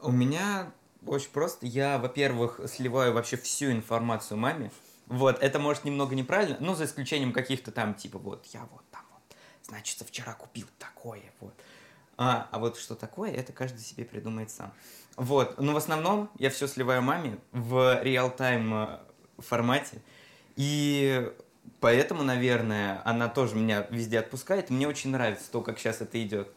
У 0.00 0.10
меня 0.10 0.72
очень 1.06 1.28
просто. 1.28 1.66
Я, 1.66 1.98
во-первых, 1.98 2.60
сливаю 2.66 3.12
вообще 3.12 3.36
всю 3.36 3.70
информацию 3.70 4.38
маме. 4.38 4.70
Вот, 5.06 5.42
это 5.42 5.58
может 5.58 5.84
немного 5.84 6.14
неправильно, 6.14 6.56
но 6.60 6.74
за 6.74 6.86
исключением 6.86 7.34
каких-то 7.34 7.72
там, 7.72 7.92
типа, 7.92 8.18
вот, 8.18 8.46
я 8.54 8.60
вот 8.72 8.84
там 8.90 9.02
вот, 9.12 9.36
значит, 9.62 9.98
вчера 10.00 10.32
купил 10.32 10.66
такое, 10.78 11.22
вот. 11.40 11.52
А, 12.18 12.48
а 12.50 12.58
вот 12.58 12.78
что 12.78 12.94
такое, 12.94 13.30
это 13.30 13.52
каждый 13.52 13.80
себе 13.80 14.04
придумает 14.04 14.50
сам. 14.50 14.72
Вот, 15.16 15.60
но 15.60 15.72
в 15.72 15.76
основном 15.76 16.30
я 16.38 16.50
все 16.50 16.66
сливаю 16.66 17.02
маме 17.02 17.38
в 17.52 18.02
реал-тайм 18.02 18.74
э, 18.74 18.98
формате. 19.38 20.02
И 20.56 21.30
поэтому, 21.80 22.22
наверное, 22.22 23.02
она 23.04 23.28
тоже 23.28 23.56
меня 23.56 23.86
везде 23.90 24.18
отпускает. 24.18 24.70
Мне 24.70 24.88
очень 24.88 25.10
нравится 25.10 25.50
то, 25.50 25.60
как 25.60 25.78
сейчас 25.78 26.00
это 26.00 26.22
идет. 26.22 26.50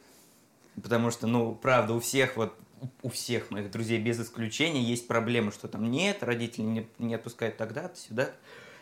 Потому 0.81 1.11
что, 1.11 1.27
ну, 1.27 1.55
правда, 1.55 1.93
у 1.93 1.99
всех 1.99 2.37
вот 2.37 2.53
у 3.01 3.09
всех 3.09 3.51
моих 3.51 3.71
друзей 3.71 3.99
без 3.99 4.19
исключения 4.19 4.81
есть 4.81 5.07
проблемы, 5.07 5.51
что 5.51 5.67
там 5.67 5.89
нет, 5.89 6.23
родители 6.23 6.61
не, 6.61 6.87
не 6.97 7.15
отпускают 7.15 7.57
тогда-то, 7.57 7.97
сюда. 7.97 8.29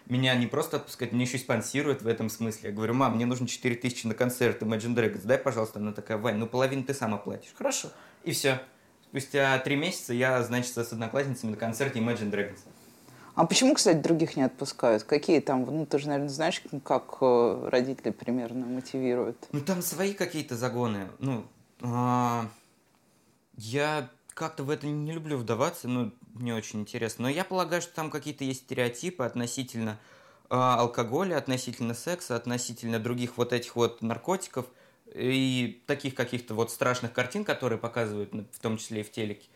Меня 0.10 0.36
не 0.36 0.48
просто 0.48 0.78
отпускают, 0.78 1.14
меня 1.14 1.24
еще 1.24 1.38
и 1.38 1.40
спонсируют 1.40 2.02
в 2.02 2.08
этом 2.08 2.30
смысле. 2.30 2.70
Я 2.70 2.76
говорю, 2.76 2.94
мам, 2.94 3.16
мне 3.16 3.26
нужно 3.26 3.48
4 3.48 3.76
тысячи 3.76 4.08
на 4.08 4.14
концерт 4.14 4.62
Imagine 4.62 4.96
Dragons, 4.96 5.26
дай, 5.26 5.38
пожалуйста. 5.38 5.80
Она 5.80 5.92
такая, 5.92 6.18
Вань, 6.18 6.38
ну 6.38 6.48
половину 6.48 6.84
ты 6.84 6.94
сам 6.94 7.14
оплатишь. 7.14 7.54
Хорошо. 7.58 7.90
И 8.24 8.32
все. 8.32 8.62
Спустя 9.04 9.58
три 9.60 9.76
месяца 9.76 10.14
я, 10.14 10.42
значит, 10.44 10.74
с 10.74 10.94
одноклассницами 10.94 11.52
на 11.52 11.58
концерте 11.58 12.00
Imagine 12.00 12.32
Dragons. 12.32 12.60
А 13.36 13.46
почему, 13.46 13.76
кстати, 13.76 13.98
других 13.98 14.36
не 14.36 14.42
отпускают? 14.44 15.04
Какие 15.04 15.42
там, 15.42 15.64
ну 15.64 15.86
ты 15.86 16.00
же, 16.00 16.08
наверное, 16.08 16.30
знаешь, 16.30 16.60
как 16.84 17.18
э, 17.22 17.70
родители 17.72 18.10
примерно 18.10 18.66
мотивируют? 18.66 19.38
Ну 19.52 19.62
там 19.62 19.84
свои 19.84 20.14
какие-то 20.14 20.56
загоны. 20.56 21.08
Ну, 21.20 21.46
а, 21.82 22.50
я 23.56 24.10
как-то 24.34 24.64
в 24.64 24.72
это 24.72 24.88
не 24.88 25.12
люблю 25.12 25.38
вдаваться, 25.38 25.88
ну, 25.88 26.12
не 26.40 26.54
очень 26.54 26.82
интересно. 26.82 27.24
Но 27.24 27.30
я 27.30 27.44
полагаю, 27.44 27.82
что 27.82 27.94
там 27.94 28.10
какие-то 28.10 28.44
есть 28.44 28.62
стереотипы 28.62 29.24
относительно 29.24 30.00
э, 30.50 30.56
алкоголя, 30.56 31.38
относительно 31.38 31.94
секса, 31.94 32.36
относительно 32.36 33.00
других 33.00 33.38
вот 33.38 33.54
этих 33.54 33.76
вот 33.76 34.02
наркотиков 34.02 34.66
и 35.14 35.82
таких 35.88 36.16
каких-то 36.16 36.54
вот 36.54 36.72
страшных 36.72 37.14
картин, 37.14 37.44
которые 37.44 37.80
показывают, 37.80 38.32
в 38.34 38.60
том 38.60 38.78
числе 38.78 39.02
и 39.02 39.04
в 39.04 39.12
телеке. 39.12 39.48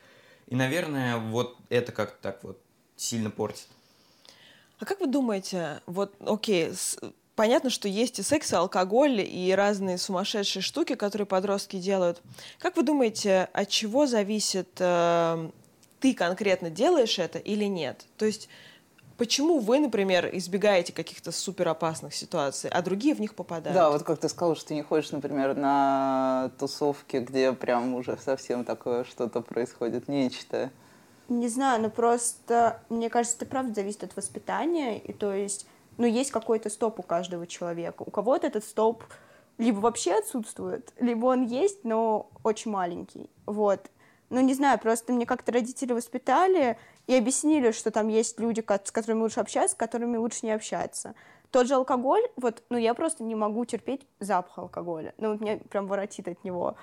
И, 0.48 0.56
наверное, 0.56 1.18
вот 1.18 1.58
это 1.70 1.92
как-то 1.92 2.18
так 2.22 2.44
вот 2.44 2.62
сильно 2.96 3.30
портит. 3.30 3.68
А 4.80 4.86
как 4.86 5.00
вы 5.00 5.08
думаете, 5.08 5.82
вот, 5.86 6.14
окей, 6.20 6.74
с, 6.74 6.98
понятно, 7.36 7.70
что 7.70 7.88
есть 7.88 8.20
и 8.20 8.24
секс, 8.24 8.52
и 8.52 8.56
алкоголь, 8.56 9.22
и 9.22 9.52
разные 9.52 9.98
сумасшедшие 9.98 10.64
штуки, 10.64 10.96
которые 10.96 11.26
подростки 11.26 11.78
делают. 11.78 12.22
Как 12.60 12.78
вы 12.78 12.84
думаете, 12.84 13.50
от 13.54 13.70
чего 13.70 14.08
зависит, 14.08 14.70
э, 14.80 15.50
ты 16.02 16.14
конкретно 16.14 16.70
делаешь 16.70 17.20
это 17.20 17.40
или 17.40 17.66
нет? 17.66 18.06
То 18.18 18.26
есть 18.26 18.50
Почему 19.22 19.60
вы, 19.60 19.80
например, 19.80 20.28
избегаете 20.34 20.94
каких-то 20.94 21.32
суперопасных 21.32 22.16
ситуаций, 22.16 22.72
а 22.72 22.82
другие 22.82 23.14
в 23.14 23.20
них 23.20 23.36
попадают? 23.36 23.76
Да, 23.76 23.92
вот 23.92 24.02
как 24.02 24.18
ты 24.18 24.28
сказал, 24.28 24.56
что 24.56 24.70
ты 24.70 24.74
не 24.74 24.82
ходишь, 24.82 25.12
например, 25.12 25.56
на 25.56 26.50
тусовки, 26.58 27.18
где 27.18 27.54
прям 27.54 27.94
уже 27.94 28.18
совсем 28.18 28.66
такое 28.66 29.04
что-то 29.04 29.42
происходит, 29.42 30.08
нечто. 30.08 30.72
Не 31.30 31.50
знаю, 31.50 31.84
ну 31.84 31.92
просто, 31.92 32.82
мне 32.90 33.12
кажется, 33.12 33.38
это 33.38 33.46
правда 33.46 33.76
зависит 33.76 34.04
от 34.04 34.16
воспитания, 34.16 34.98
и 34.98 35.14
то 35.14 35.32
есть, 35.32 35.68
ну 36.00 36.08
есть 36.08 36.32
какой-то 36.32 36.72
стоп 36.72 37.00
у 37.00 37.04
каждого 37.04 37.46
человека. 37.46 38.02
У 38.02 38.10
кого-то 38.10 38.48
этот 38.48 38.66
стоп 38.66 39.04
либо 39.60 39.82
вообще 39.82 40.14
отсутствует, 40.14 40.94
либо 41.00 41.28
он 41.28 41.46
есть, 41.46 41.84
но 41.84 42.32
очень 42.44 42.72
маленький, 42.72 43.30
вот. 43.46 43.92
Ну, 44.32 44.40
не 44.40 44.54
знаю, 44.54 44.80
просто 44.80 45.12
мне 45.12 45.26
как-то 45.26 45.52
родители 45.52 45.92
воспитали, 45.92 46.78
и 47.06 47.16
объяснили, 47.16 47.72
что 47.72 47.92
там 47.92 48.08
есть 48.08 48.40
люди, 48.40 48.64
с 48.86 48.92
которыми 48.92 49.22
лучше 49.22 49.42
общаться, 49.42 49.76
с 49.76 49.78
которыми 49.78 50.16
лучше 50.16 50.46
не 50.46 50.54
общаться. 50.54 51.16
Тот 51.52 51.68
же 51.68 51.76
алкоголь, 51.76 52.24
вот, 52.38 52.64
ну, 52.70 52.78
я 52.78 52.94
просто 52.94 53.24
не 53.24 53.36
могу 53.36 53.66
терпеть 53.66 54.08
запах 54.22 54.58
алкоголя. 54.58 55.14
Ну, 55.18 55.32
вот 55.32 55.42
меня 55.42 55.58
прям 55.70 55.86
воротит 55.88 56.30
от 56.30 56.44
него. 56.46 56.76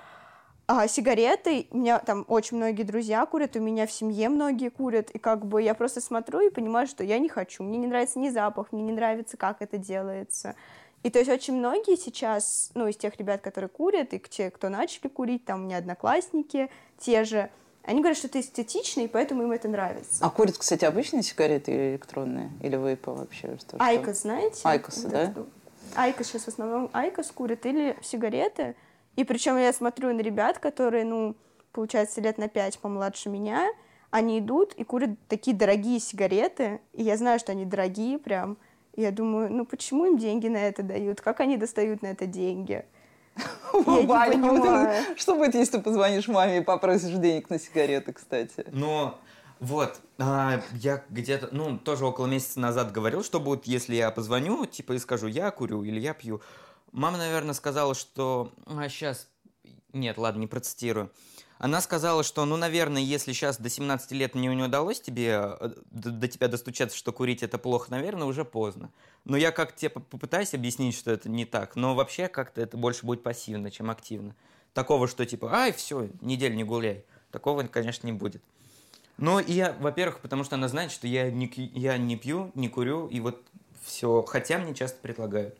А 0.66 0.86
сигареты, 0.86 1.68
у 1.70 1.78
меня 1.78 1.98
там 2.00 2.26
очень 2.28 2.58
многие 2.58 2.82
друзья 2.82 3.24
курят, 3.24 3.56
у 3.56 3.60
меня 3.60 3.86
в 3.86 3.92
семье 3.92 4.28
многие 4.28 4.68
курят, 4.68 5.10
и 5.12 5.18
как 5.18 5.46
бы 5.46 5.62
я 5.62 5.72
просто 5.72 6.02
смотрю 6.02 6.40
и 6.40 6.50
понимаю, 6.50 6.86
что 6.86 7.02
я 7.02 7.18
не 7.18 7.30
хочу. 7.30 7.62
Мне 7.62 7.78
не 7.78 7.86
нравится 7.86 8.18
ни 8.18 8.28
запах, 8.28 8.72
мне 8.72 8.82
не 8.82 8.92
нравится, 8.92 9.38
как 9.38 9.62
это 9.62 9.78
делается. 9.78 10.54
И 11.02 11.10
то 11.10 11.18
есть 11.18 11.30
очень 11.30 11.54
многие 11.54 11.96
сейчас, 11.96 12.70
ну, 12.74 12.88
из 12.88 12.96
тех 12.96 13.16
ребят, 13.16 13.40
которые 13.40 13.68
курят, 13.68 14.12
и 14.14 14.18
те, 14.18 14.50
кто 14.50 14.68
начали 14.68 15.08
курить, 15.08 15.44
там 15.44 15.62
у 15.62 15.64
меня 15.64 15.78
одноклассники, 15.78 16.70
те 16.98 17.24
же, 17.24 17.50
они 17.84 18.00
говорят, 18.00 18.18
что 18.18 18.26
это 18.26 18.40
эстетично, 18.40 19.02
и 19.02 19.06
поэтому 19.06 19.44
им 19.44 19.52
это 19.52 19.68
нравится. 19.68 20.24
А 20.24 20.30
курят, 20.30 20.58
кстати, 20.58 20.84
обычные 20.84 21.22
сигареты 21.22 21.72
или 21.72 21.90
электронные? 21.92 22.50
Или 22.60 22.76
вейпы 22.76 23.12
вообще? 23.12 23.56
Что, 23.58 23.76
IQOS, 23.78 24.22
знаете? 24.22 24.60
IQOS, 24.64 25.04
вот 25.04 25.12
да? 25.12 25.22
Это, 25.22 25.46
IQOS 25.94 26.26
сейчас 26.26 26.42
в 26.42 26.48
основном 26.48 26.90
IQOS 26.92 27.30
курят 27.30 27.64
или 27.64 27.96
сигареты. 28.02 28.74
И 29.16 29.24
причем 29.24 29.56
я 29.56 29.72
смотрю 29.72 30.12
на 30.12 30.20
ребят, 30.20 30.58
которые, 30.58 31.04
ну, 31.04 31.34
получается, 31.72 32.20
лет 32.20 32.38
на 32.38 32.48
пять 32.48 32.78
помладше 32.78 33.28
меня, 33.28 33.68
они 34.10 34.38
идут 34.38 34.74
и 34.74 34.84
курят 34.84 35.10
такие 35.28 35.56
дорогие 35.56 36.00
сигареты, 36.00 36.80
и 36.92 37.02
я 37.02 37.16
знаю, 37.16 37.38
что 37.38 37.52
они 37.52 37.64
дорогие 37.64 38.18
прям. 38.18 38.56
Я 38.98 39.12
думаю, 39.12 39.48
ну 39.52 39.64
почему 39.64 40.06
им 40.06 40.18
деньги 40.18 40.48
на 40.48 40.56
это 40.56 40.82
дают? 40.82 41.20
Как 41.20 41.38
они 41.38 41.56
достают 41.56 42.02
на 42.02 42.08
это 42.08 42.26
деньги? 42.26 42.84
Ваня, 43.72 45.04
что 45.16 45.36
будет, 45.36 45.54
если 45.54 45.76
ты 45.76 45.84
позвонишь 45.84 46.26
маме 46.26 46.58
и 46.58 46.60
попросишь 46.62 47.16
денег 47.16 47.48
на 47.48 47.60
сигареты, 47.60 48.12
кстати? 48.12 48.66
Но 48.72 49.20
вот, 49.60 50.00
а, 50.18 50.60
я 50.72 51.04
где-то, 51.10 51.50
ну, 51.52 51.78
тоже 51.78 52.06
около 52.06 52.26
месяца 52.26 52.58
назад 52.58 52.90
говорил, 52.90 53.22
что 53.22 53.38
будет, 53.38 53.68
если 53.68 53.94
я 53.94 54.10
позвоню, 54.10 54.66
типа, 54.66 54.94
и 54.94 54.98
скажу, 54.98 55.28
я 55.28 55.52
курю 55.52 55.84
или 55.84 56.00
я 56.00 56.12
пью. 56.12 56.40
Мама, 56.90 57.18
наверное, 57.18 57.54
сказала, 57.54 57.94
что... 57.94 58.50
А, 58.66 58.88
сейчас... 58.88 59.28
Нет, 59.92 60.18
ладно, 60.18 60.40
не 60.40 60.48
процитирую. 60.48 61.12
Она 61.58 61.80
сказала, 61.80 62.22
что, 62.22 62.44
ну, 62.44 62.56
наверное, 62.56 63.02
если 63.02 63.32
сейчас 63.32 63.58
до 63.58 63.68
17 63.68 64.12
лет 64.12 64.34
мне 64.34 64.54
не 64.54 64.62
удалось 64.62 65.00
тебе, 65.00 65.56
э, 65.60 65.70
до, 65.90 66.10
до 66.10 66.28
тебя 66.28 66.46
достучаться, 66.46 66.96
что 66.96 67.12
курить 67.12 67.42
это 67.42 67.58
плохо, 67.58 67.90
наверное, 67.90 68.26
уже 68.26 68.44
поздно. 68.44 68.90
Но 69.24 69.36
я 69.36 69.50
как 69.50 69.74
тебе 69.74 69.90
попытаюсь 69.90 70.54
объяснить, 70.54 70.96
что 70.96 71.10
это 71.10 71.28
не 71.28 71.44
так, 71.44 71.74
но 71.74 71.96
вообще 71.96 72.28
как-то 72.28 72.60
это 72.60 72.76
больше 72.76 73.04
будет 73.04 73.24
пассивно, 73.24 73.72
чем 73.72 73.90
активно. 73.90 74.36
Такого, 74.72 75.08
что 75.08 75.26
типа, 75.26 75.52
ай, 75.52 75.72
все, 75.72 76.08
неделю 76.20 76.54
не 76.54 76.64
гуляй. 76.64 77.04
Такого, 77.32 77.64
конечно, 77.64 78.06
не 78.06 78.12
будет. 78.12 78.42
Но 79.16 79.40
и 79.40 79.52
я, 79.52 79.76
во-первых, 79.80 80.20
потому 80.20 80.44
что 80.44 80.54
она 80.54 80.68
знает, 80.68 80.92
что 80.92 81.08
я 81.08 81.28
не, 81.30 81.50
я 81.74 81.98
не 81.98 82.16
пью, 82.16 82.52
не 82.54 82.68
курю, 82.68 83.08
и 83.08 83.18
вот 83.18 83.42
все. 83.82 84.22
Хотя 84.22 84.58
мне 84.58 84.74
часто 84.74 84.98
предлагают. 85.00 85.58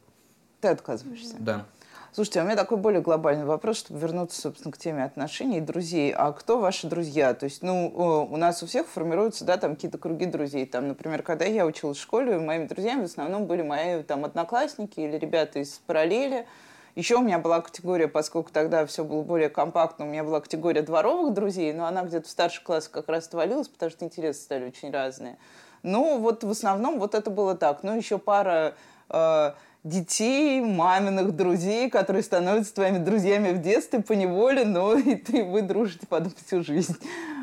Ты 0.61 0.69
отказываешься? 0.69 1.37
Да. 1.41 1.67
Слушайте, 2.11 2.41
а 2.41 2.43
у 2.43 2.47
меня 2.47 2.57
такой 2.57 2.79
более 2.79 3.03
глобальный 3.03 3.45
вопрос, 3.45 3.79
чтобы 3.79 4.01
вернуться, 4.01 4.41
собственно, 4.41 4.73
к 4.73 4.79
теме 4.79 5.05
отношений 5.05 5.59
и 5.59 5.61
друзей. 5.61 6.13
А 6.17 6.33
кто 6.33 6.59
ваши 6.59 6.87
друзья? 6.87 7.35
То 7.35 7.45
есть, 7.45 7.63
ну, 7.63 8.27
у 8.31 8.37
нас 8.39 8.63
у 8.63 8.67
всех 8.67 8.87
формируются, 8.87 9.45
да, 9.45 9.59
там 9.59 9.75
какие-то 9.75 9.99
круги 9.99 10.25
друзей. 10.25 10.65
Там, 10.65 10.89
например, 10.89 11.23
когда 11.23 11.45
я 11.45 11.67
училась 11.67 11.99
в 11.99 12.03
школе, 12.03 12.39
моими 12.39 12.67
друзьями 12.67 13.03
в 13.03 13.05
основном 13.05 13.45
были 13.45 13.61
мои 13.61 14.03
там 14.03 14.25
одноклассники 14.25 15.01
или 15.01 15.19
ребята 15.19 15.59
из 15.59 15.81
параллели. 15.87 16.47
Еще 16.95 17.17
у 17.17 17.21
меня 17.21 17.39
была 17.39 17.61
категория, 17.61 18.09
поскольку 18.09 18.51
тогда 18.53 18.87
все 18.87 19.05
было 19.05 19.23
более 19.23 19.51
компактно, 19.51 20.07
у 20.07 20.09
меня 20.09 20.25
была 20.25 20.41
категория 20.41 20.83
дворовых 20.83 21.35
друзей, 21.35 21.73
но 21.73 21.87
она 21.87 22.03
где-то 22.03 22.27
в 22.27 22.31
старших 22.31 22.65
классах 22.65 22.91
как 22.91 23.09
раз 23.09 23.29
отвалилась, 23.29 23.69
потому 23.69 23.91
что 23.91 24.05
интересы 24.07 24.41
стали 24.43 24.67
очень 24.67 24.91
разные. 24.91 25.37
Ну, 25.83 26.19
вот 26.19 26.43
в 26.43 26.51
основном 26.51 26.99
вот 26.99 27.15
это 27.15 27.31
было 27.31 27.55
так. 27.55 27.83
Ну, 27.83 27.95
еще 27.95 28.19
пара 28.19 28.75
э, 29.11 29.53
детей, 29.85 30.61
маминых 30.61 31.35
друзей, 31.35 31.91
которые 31.91 32.23
становятся 32.23 32.75
твоими 32.75 32.99
друзьями 32.99 33.53
в 33.53 33.61
детстве 33.61 34.03
по 34.03 34.13
неволе, 34.13 34.65
но 34.65 34.95
и 34.97 35.15
ты, 35.15 35.45
вы 35.45 35.63
дружите 35.63 36.07
потом 36.07 36.33
всю 36.45 36.63
жизнь. 36.63 36.97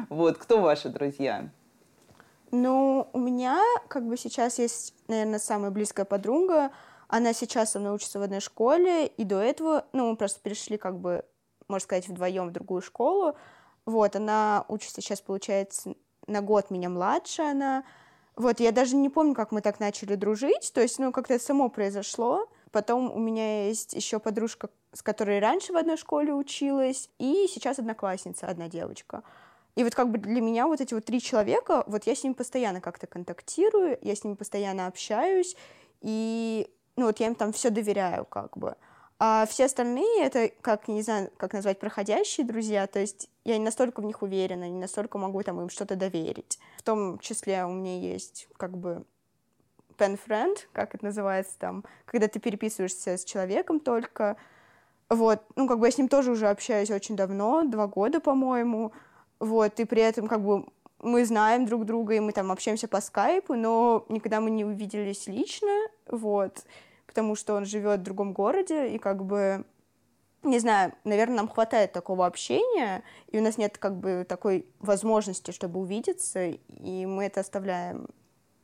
Вот, 0.10 0.38
кто 0.38 0.62
ваши 0.62 0.90
друзья? 0.90 1.50
Ну, 2.52 3.08
у 3.12 3.20
меня 3.20 3.60
как 3.88 4.08
бы 4.08 4.18
сейчас 4.18 4.60
есть, 4.60 4.94
наверное, 5.08 5.40
самая 5.40 5.72
близкая 5.72 6.06
подруга. 6.06 6.72
Она 7.08 7.34
сейчас 7.34 7.72
со 7.72 7.80
мной 7.80 7.96
учится 7.96 8.20
в 8.20 8.22
одной 8.22 8.40
школе, 8.40 9.08
и 9.08 9.24
до 9.24 9.40
этого, 9.40 9.86
ну, 9.94 10.10
мы 10.10 10.16
просто 10.16 10.40
перешли 10.42 10.78
как 10.78 11.00
бы, 11.00 11.24
можно 11.68 11.84
сказать, 11.84 12.08
вдвоем 12.08 12.48
в 12.48 12.52
другую 12.52 12.82
школу. 12.82 13.36
Вот, 13.86 14.16
она 14.16 14.66
учится 14.68 15.02
сейчас, 15.02 15.22
получается, 15.22 15.96
на 16.28 16.42
год 16.42 16.72
меня 16.72 16.90
младше 16.90 17.44
она. 17.44 17.84
Вот, 18.36 18.60
я 18.60 18.72
даже 18.72 18.96
не 18.96 19.10
помню, 19.10 19.34
как 19.34 19.52
мы 19.52 19.62
так 19.62 19.80
начали 19.80 20.16
дружить, 20.16 20.72
то 20.74 20.82
есть, 20.82 21.00
ну, 21.00 21.12
как-то 21.12 21.40
само 21.40 21.70
произошло. 21.70 22.50
Потом 22.72 23.10
у 23.10 23.18
меня 23.18 23.68
есть 23.68 23.94
еще 23.94 24.20
подружка, 24.20 24.70
с 24.92 25.02
которой 25.02 25.40
раньше 25.40 25.72
в 25.72 25.78
одной 25.78 25.96
школе 25.96 26.34
училась, 26.34 27.10
и 27.18 27.48
сейчас 27.50 27.80
одноклассница, 27.80 28.48
одна 28.48 28.68
девочка. 28.68 29.24
И 29.76 29.84
вот 29.84 29.96
как 29.96 30.10
бы 30.10 30.18
для 30.18 30.42
меня 30.42 30.68
вот 30.68 30.82
эти 30.82 30.94
вот 30.94 31.06
три 31.06 31.22
человека, 31.22 31.84
вот 31.88 32.06
я 32.06 32.16
с 32.16 32.24
ними 32.24 32.34
постоянно 32.34 32.82
как-то 32.82 33.08
контактирую, 33.08 33.98
я 34.02 34.16
с 34.16 34.24
ними 34.26 34.36
постоянно 34.36 34.88
общаюсь, 34.88 35.56
и 36.02 36.70
ну 36.98 37.06
вот 37.06 37.20
я 37.20 37.28
им 37.28 37.36
там 37.36 37.54
все 37.54 37.70
доверяю 37.70 38.26
как 38.26 38.58
бы. 38.58 38.76
А 39.18 39.46
все 39.46 39.66
остальные 39.66 40.24
это, 40.24 40.52
как, 40.62 40.88
не 40.90 41.02
знаю, 41.02 41.32
как 41.38 41.54
назвать, 41.54 41.80
проходящие 41.80 42.46
друзья, 42.46 42.86
то 42.86 43.00
есть 43.00 43.30
я 43.46 43.58
не 43.58 43.64
настолько 43.64 44.02
в 44.02 44.06
них 44.06 44.22
уверена, 44.22 44.70
не 44.70 44.80
настолько 44.80 45.18
могу 45.18 45.42
там 45.42 45.62
им 45.62 45.70
что-то 45.70 45.96
доверить. 45.96 46.60
В 46.78 46.84
том 46.84 47.20
числе 47.20 47.64
у 47.64 47.72
меня 47.72 47.98
есть 47.98 48.50
как 48.58 48.78
бы 48.78 49.06
pen 49.98 50.20
friend, 50.24 50.58
как 50.74 50.96
это 50.96 51.06
называется 51.06 51.58
там, 51.58 51.86
когда 52.06 52.28
ты 52.28 52.40
переписываешься 52.40 53.18
с 53.18 53.24
человеком 53.24 53.80
только. 53.80 54.36
Вот, 55.08 55.42
ну, 55.56 55.68
как 55.68 55.80
бы 55.80 55.88
я 55.88 55.92
с 55.92 55.98
ним 55.98 56.10
тоже 56.10 56.32
уже 56.32 56.50
общаюсь 56.50 56.92
очень 56.92 57.16
давно, 57.16 57.64
два 57.64 57.88
года, 57.88 58.20
по-моему. 58.20 58.92
Вот, 59.40 59.80
и 59.80 59.86
при 59.86 60.02
этом 60.02 60.28
как 60.28 60.44
бы 60.44 60.66
мы 61.00 61.26
знаем 61.26 61.66
друг 61.66 61.86
друга, 61.86 62.16
и 62.16 62.20
мы 62.20 62.34
там 62.34 62.52
общаемся 62.52 62.88
по 62.88 63.00
скайпу, 63.00 63.54
но 63.54 64.06
никогда 64.10 64.42
мы 64.42 64.50
не 64.50 64.66
увиделись 64.66 65.28
лично, 65.28 65.70
вот 66.08 66.66
потому 67.16 67.36
что 67.38 67.54
он 67.54 67.66
живет 67.66 68.02
в 68.02 68.04
другом 68.04 68.34
городе, 68.34 68.90
и 68.90 68.98
как 68.98 69.24
бы 69.24 69.64
не 70.44 70.60
знаю, 70.60 70.92
наверное, 71.06 71.38
нам 71.38 71.48
хватает 71.48 71.94
такого 71.94 72.26
общения, 72.26 73.04
и 73.30 73.40
у 73.40 73.42
нас 73.42 73.58
нет 73.58 73.78
как 73.78 73.96
бы 73.96 74.26
такой 74.28 74.68
возможности, 74.80 75.52
чтобы 75.52 75.80
увидеться, 75.80 76.46
и 76.46 77.06
мы 77.06 77.24
это 77.24 77.40
оставляем 77.40 78.10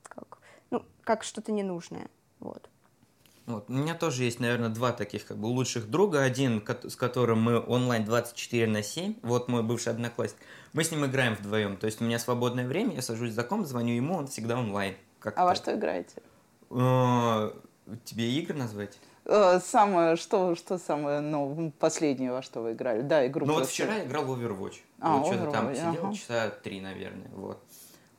как 0.03 0.39
ну, 0.69 0.83
как 1.03 1.23
что-то 1.23 1.53
ненужное, 1.53 2.09
вот. 2.41 2.69
Вот. 3.45 3.69
У 3.69 3.73
меня 3.73 3.95
тоже 3.95 4.25
есть, 4.25 4.39
наверное, 4.41 4.69
два 4.69 4.91
таких 4.91 5.25
как 5.25 5.37
бы 5.37 5.47
лучших 5.47 5.89
друга. 5.89 6.21
Один, 6.21 6.63
с 6.87 6.95
которым 6.95 7.41
мы 7.41 7.59
онлайн 7.59 8.05
24 8.05 8.67
на 8.67 8.83
7. 8.83 9.15
Вот 9.23 9.47
мой 9.47 9.63
бывший 9.63 9.89
одноклассник. 9.89 10.39
Мы 10.73 10.83
с 10.83 10.91
ним 10.91 11.05
играем 11.05 11.33
вдвоем. 11.33 11.75
То 11.75 11.87
есть 11.87 11.99
у 12.01 12.05
меня 12.05 12.19
свободное 12.19 12.67
время, 12.67 12.95
я 12.95 13.01
сажусь 13.01 13.31
за 13.31 13.43
комп, 13.43 13.65
звоню 13.65 13.95
ему, 13.95 14.15
он 14.15 14.27
всегда 14.27 14.59
онлайн. 14.59 14.95
Как 15.19 15.37
а 15.37 15.45
во 15.45 15.55
что 15.55 15.75
играете? 15.75 16.21
Тебе 18.05 18.31
игры 18.31 18.55
назвать? 18.55 18.97
Э, 19.25 19.59
самое, 19.63 20.15
что, 20.15 20.55
что 20.55 20.77
самое, 20.77 21.19
ну, 21.19 21.71
последнее, 21.79 22.31
во 22.31 22.41
что 22.41 22.61
вы 22.61 22.73
играли? 22.73 23.01
Да, 23.01 23.25
игру. 23.27 23.45
Ну 23.45 23.53
вот 23.53 23.67
вчера 23.67 23.97
я 23.97 24.05
играл 24.05 24.25
в 24.25 24.31
Overwatch. 24.31 24.79
А, 24.99 25.17
вот 25.17 25.27
что-то 25.27 25.51
там 25.51 25.75
сидел 25.75 26.05
ага. 26.05 26.13
часа 26.13 26.49
три, 26.49 26.81
наверное, 26.81 27.29
вот. 27.33 27.63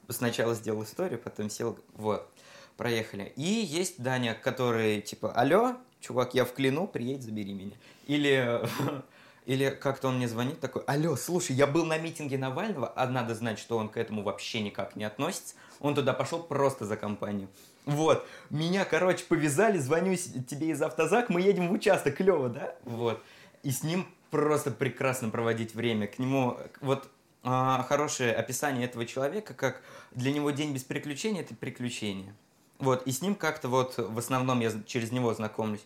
Сначала 0.08 0.54
сделал 0.54 0.82
историю, 0.84 1.18
потом 1.18 1.48
сел, 1.48 1.78
вот 1.94 2.28
проехали. 2.76 3.32
И 3.36 3.42
есть 3.42 4.02
Даня, 4.02 4.34
который 4.34 5.00
типа, 5.00 5.32
алло, 5.32 5.76
чувак, 6.00 6.34
я 6.34 6.44
в 6.44 6.52
клину, 6.52 6.86
приедь, 6.86 7.22
забери 7.22 7.54
меня. 7.54 7.76
Или, 8.06 8.60
или 9.46 9.70
как-то 9.70 10.08
он 10.08 10.16
мне 10.16 10.28
звонит 10.28 10.60
такой, 10.60 10.82
алло, 10.82 11.16
слушай, 11.16 11.54
я 11.54 11.66
был 11.66 11.86
на 11.86 11.98
митинге 11.98 12.38
Навального, 12.38 12.92
а 12.94 13.08
надо 13.08 13.34
знать, 13.34 13.58
что 13.58 13.78
он 13.78 13.88
к 13.88 13.96
этому 13.96 14.22
вообще 14.22 14.60
никак 14.60 14.96
не 14.96 15.04
относится. 15.04 15.54
Он 15.80 15.94
туда 15.94 16.12
пошел 16.12 16.42
просто 16.42 16.84
за 16.84 16.96
компанию. 16.96 17.48
Вот, 17.84 18.26
меня, 18.50 18.84
короче, 18.84 19.24
повязали, 19.24 19.78
звоню 19.78 20.14
тебе 20.14 20.70
из 20.70 20.80
автозак, 20.80 21.30
мы 21.30 21.40
едем 21.40 21.68
в 21.68 21.72
участок, 21.72 22.16
клево, 22.16 22.48
да? 22.48 22.74
Вот. 22.84 23.22
И 23.64 23.70
с 23.70 23.82
ним 23.82 24.06
просто 24.30 24.70
прекрасно 24.70 25.30
проводить 25.30 25.74
время. 25.74 26.06
К 26.06 26.18
нему, 26.18 26.56
вот 26.80 27.08
а, 27.42 27.84
хорошее 27.88 28.32
описание 28.34 28.84
этого 28.84 29.04
человека, 29.04 29.52
как 29.54 29.82
для 30.12 30.32
него 30.32 30.50
день 30.52 30.72
без 30.72 30.84
приключений– 30.84 31.40
это 31.42 31.54
приключение. 31.54 32.34
Вот, 32.78 33.06
и 33.06 33.12
с 33.12 33.22
ним 33.22 33.34
как-то 33.34 33.68
вот 33.68 33.94
в 33.96 34.18
основном 34.18 34.60
я 34.60 34.72
через 34.86 35.12
него 35.12 35.32
знакомлюсь. 35.34 35.84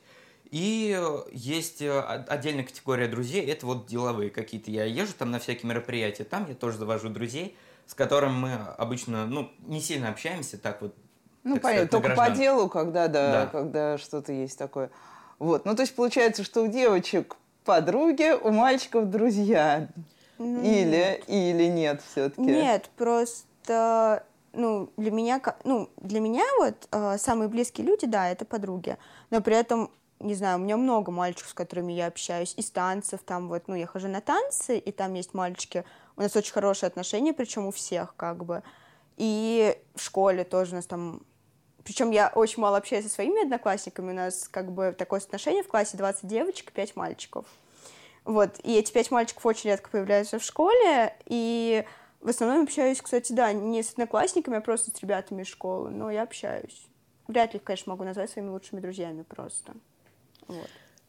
И 0.51 0.99
есть 1.33 1.83
э, 1.83 2.01
отдельная 2.01 2.65
категория 2.65 3.09
друзей, 3.09 3.45
это 3.45 3.67
вот 3.67 3.87
деловые 3.87 4.31
какие-то. 4.31 4.71
Я 4.71 4.85
езжу 4.85 5.13
там 5.19 5.31
на 5.31 5.39
всякие 5.39 5.69
мероприятия, 5.69 6.25
там 6.25 6.47
я 6.49 6.55
тоже 6.55 6.79
завожу 6.79 7.09
друзей, 7.09 7.57
с 7.87 7.95
которыми 7.95 8.33
мы 8.33 8.55
обычно, 8.55 9.27
ну, 9.27 9.51
не 9.61 9.81
сильно 9.81 10.09
общаемся, 10.09 10.57
так 10.57 10.83
вот. 10.83 10.95
Ну, 11.47 11.55
так 11.55 11.63
понятно, 11.63 11.89
только 11.89 12.17
по 12.17 12.31
делу, 12.31 12.69
когда, 12.69 13.07
да, 13.07 13.31
да. 13.31 13.47
когда 13.47 13.99
что-то 13.99 14.33
есть 14.33 14.59
такое. 14.59 14.91
Вот, 15.39 15.65
ну, 15.65 15.77
то 15.77 15.83
есть 15.83 15.95
получается, 15.95 16.43
что 16.43 16.63
у 16.63 16.67
девочек 16.67 17.37
подруги, 17.65 18.33
у 18.33 18.51
мальчиков 18.51 19.09
друзья. 19.09 19.89
Или, 20.39 21.23
или 21.29 21.65
нет 21.65 22.03
все-таки? 22.11 22.43
Нет, 22.43 22.91
просто 22.97 24.25
ну, 24.53 24.91
для 24.97 25.11
меня, 25.13 25.41
ну, 25.63 25.89
для 25.99 26.19
меня 26.19 26.45
вот 26.59 26.89
э, 26.91 27.17
самые 27.19 27.49
близкие 27.49 27.87
люди, 27.87 28.07
да, 28.07 28.29
это 28.29 28.45
подруги, 28.45 28.97
но 29.31 29.41
при 29.41 29.55
этом, 29.55 29.91
не 30.19 30.35
знаю, 30.35 30.59
у 30.59 30.63
меня 30.63 30.77
много 30.77 31.13
мальчиков, 31.13 31.51
с 31.51 31.55
которыми 31.55 31.93
я 31.93 32.07
общаюсь, 32.07 32.55
из 32.57 32.71
танцев, 32.71 33.21
там 33.25 33.49
вот, 33.49 33.69
ну, 33.69 33.75
я 33.75 33.87
хожу 33.87 34.09
на 34.09 34.21
танцы, 34.21 34.79
и 34.79 34.93
там 34.93 35.15
есть 35.15 35.35
мальчики, 35.35 35.85
у 36.17 36.23
нас 36.23 36.35
очень 36.35 36.53
хорошие 36.53 36.89
отношения, 36.89 37.33
причем 37.33 37.67
у 37.67 37.71
всех, 37.71 38.15
как 38.17 38.45
бы, 38.45 38.63
и 39.17 39.79
в 39.95 40.03
школе 40.03 40.45
тоже 40.45 40.73
у 40.73 40.77
нас 40.77 40.87
там 40.87 41.23
причем 41.87 42.11
я 42.11 42.33
очень 42.35 42.61
мало 42.61 42.79
общаюсь 42.79 43.05
со 43.05 43.11
своими 43.11 43.43
одноклассниками, 43.43 44.11
у 44.11 44.15
нас 44.15 44.49
как 44.49 44.73
бы 44.73 44.93
такое 44.99 45.21
отношение 45.21 45.63
в 45.63 45.69
классе 45.69 45.97
20 45.97 46.27
девочек 46.27 46.71
и 46.71 46.73
5 46.73 46.97
мальчиков. 46.97 47.47
Вот, 48.25 48.59
и 48.65 48.77
эти 48.77 48.93
5 48.93 49.13
мальчиков 49.13 49.47
очень 49.47 49.71
редко 49.71 49.89
появляются 49.89 50.41
в 50.41 50.43
школе, 50.43 51.15
и 51.27 51.85
в 52.21 52.29
основном 52.29 52.65
общаюсь, 52.65 53.01
кстати, 53.01 53.33
да, 53.33 53.53
не 53.53 53.85
с 53.85 53.93
одноклассниками, 53.93 54.57
а 54.57 54.61
просто 54.61 54.91
с 54.91 55.01
ребятами 55.01 55.43
из 55.43 55.47
школы, 55.47 55.91
но 55.91 56.11
я 56.11 56.25
общаюсь. 56.25 56.89
Вряд 57.29 57.55
ли, 57.55 57.61
конечно, 57.61 57.93
могу 57.93 58.03
назвать 58.03 58.31
своими 58.31 58.49
лучшими 58.49 58.81
друзьями 58.81 59.23
просто. 59.23 59.75
Вот. 60.49 60.69